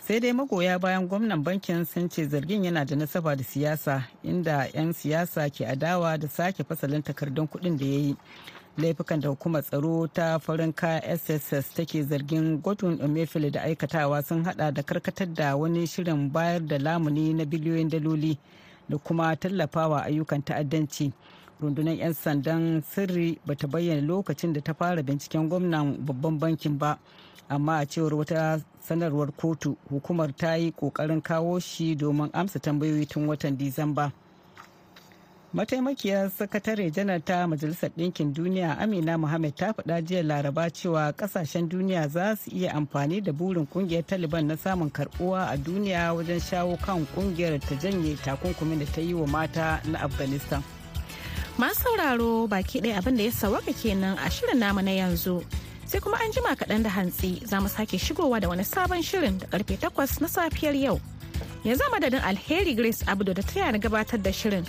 Sai 0.06 0.20
dai 0.20 0.32
magoya 0.32 0.78
bayan 0.78 1.08
gwamnan 1.08 1.42
bankin 1.42 1.84
sun 1.84 2.08
ce 2.08 2.24
zargin 2.28 2.64
yana 2.64 2.84
da 2.84 2.96
nasaba 2.96 3.34
da 3.36 3.42
siyasa 3.44 4.06
inda 4.22 4.68
'yan 4.74 4.92
siyasa 4.92 5.50
ke 5.50 5.66
adawa 5.66 6.16
da 6.18 6.28
sake 6.28 6.62
fasalin 6.64 7.02
takardun 7.02 7.48
kuɗin 7.48 7.76
da 7.78 7.84
ya 7.84 7.98
yi. 7.98 8.16
Laifukan 8.78 9.20
da 9.20 9.28
hukumar 9.28 9.62
tsaro 9.62 10.06
ta 10.06 10.38
farin 10.38 10.72
sss 11.18 11.74
take 11.74 12.02
zargin 12.02 12.58
godwin 12.62 13.00
emefiele 13.00 13.50
da 13.50 13.62
aikatawa 13.62 14.22
sun 14.22 14.44
hada 14.44 14.70
da 14.72 14.82
karkatar 14.82 15.28
da 15.34 15.56
wani 15.56 15.86
shirin 15.86 16.30
bayar 16.32 16.60
da 16.66 16.78
lamuni 16.78 17.34
na 17.34 17.44
biliyoyin 17.44 17.88
daloli 17.90 18.38
da 18.88 18.98
kuma 18.98 19.36
tallafawa 19.36 20.04
ayyukan 20.04 20.42
ta'addanci 20.42 21.12
rundunar 21.60 21.94
'yan 21.94 22.12
sandan 22.14 22.82
sirri 22.82 23.38
bata 23.46 23.66
bayyana 23.68 24.00
lokacin 24.06 24.52
da 24.52 24.60
ta 24.60 24.74
fara 24.74 25.02
binciken 25.02 25.48
gwamnan 25.48 25.98
babban 26.06 26.38
bankin 26.38 26.78
ba 26.78 26.98
amma 27.48 27.78
a 27.78 27.86
cewar 27.86 28.14
wata 28.14 28.60
sanarwar 28.80 29.32
kotu 29.32 29.76
hukumar 29.90 30.36
ta 30.36 30.54
yi 30.56 30.70
ƙoƙarin 30.72 31.22
kawo 31.22 31.58
shi 31.60 31.94
domin 31.96 32.30
amsa 32.32 32.58
tambayoyi 32.58 33.06
tun 33.08 33.26
watan 33.26 33.56
disamba. 33.58 34.12
Mataimakiyar 35.54 36.30
sakatare 36.30 36.90
janar 36.90 37.20
ta 37.24 37.46
majalisar 37.46 37.90
ɗinkin 37.96 38.34
duniya 38.34 38.78
amina 38.78 39.18
mohammed 39.18 39.56
ta 39.56 39.72
faɗa 39.72 40.02
jiya 40.02 40.22
laraba 40.22 40.70
cewa 40.70 41.12
ƙasashen 41.12 41.68
duniya 41.68 42.08
za 42.08 42.36
su 42.36 42.50
iya 42.50 42.72
amfani 42.74 43.20
da 43.22 43.32
burin 43.32 43.66
ƙungiyar 43.66 44.04
taliban 44.06 44.46
na 44.46 44.56
samun 44.56 44.90
karɓuwa 44.90 45.48
a 45.50 45.56
duniya 45.56 46.12
wajen 46.14 46.40
shawo 46.40 46.76
kan 46.76 47.06
ƙungiyar 47.16 47.60
ta 47.60 47.74
janye 47.76 48.16
takunkumin 48.16 48.78
da 48.78 48.86
ta 48.86 49.00
yi 49.00 49.14
wa 49.14 49.26
mata 49.26 49.80
na 49.88 49.98
afghanistan. 50.04 50.62
Masu 51.58 51.80
sauraro 51.82 52.46
baki 52.46 52.80
ɗaya 52.80 52.98
abin 52.98 53.16
da 53.16 53.22
ya 53.24 53.30
sawaka 53.30 53.72
kenan 53.72 54.18
a 54.18 54.30
shirin 54.30 54.58
namu 54.58 54.82
na 54.82 54.90
yanzu. 54.92 55.42
Sai 55.86 55.98
kuma 56.00 56.16
an 56.20 56.30
jima 56.30 56.54
kaɗan 56.54 56.82
da 56.84 56.90
hantsi 56.90 57.40
za 57.46 57.58
mu 57.60 57.68
sake 57.68 57.96
shigowa 57.98 58.38
da 58.40 58.48
wani 58.48 58.62
sabon 58.64 59.00
shirin 59.02 59.38
da 59.38 59.46
ƙarfe 59.46 59.78
takwas 59.80 60.20
na 60.20 60.28
safiyar 60.28 60.76
yau. 60.78 61.00
Yanzu 61.64 61.82
madadin 61.90 62.20
alheri 62.20 62.76
grace 62.76 63.02
abdu 63.08 63.32
da 63.34 63.42
ta 63.42 63.70
na 63.72 63.78
gabatar 63.78 64.22
da 64.22 64.30
shirin 64.30 64.62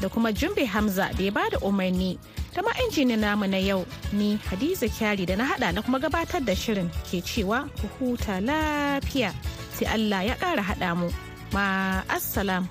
da 0.00 0.08
kuma 0.08 0.32
jumbe 0.32 0.64
hamza 0.66 1.10
da 1.16 1.22
ya 1.24 1.30
ba 1.30 1.48
da 1.50 1.58
umarni. 1.58 2.18
Ta 2.54 2.62
ma 2.62 2.70
injinin 2.84 3.18
namu 3.20 3.46
na 3.46 3.56
yau 3.58 3.84
ni 4.12 4.36
hadiza 4.50 4.88
kyari 4.88 5.26
da 5.26 5.36
na 5.36 5.44
hada 5.44 5.72
na 5.72 5.82
kuma 5.82 5.98
gabatar 5.98 6.44
da 6.44 6.54
shirin 6.54 6.88
ke 7.10 7.20
cewa 7.22 7.68
ku 7.80 7.86
huta 7.98 8.40
lafiya. 8.40 9.34
Sai 9.74 9.86
allah 9.90 10.22
ya 10.26 10.34
kara 10.34 10.62
hada 10.62 10.94
mu. 10.94 11.10
Ma 11.52 12.02
assalam 12.08 12.68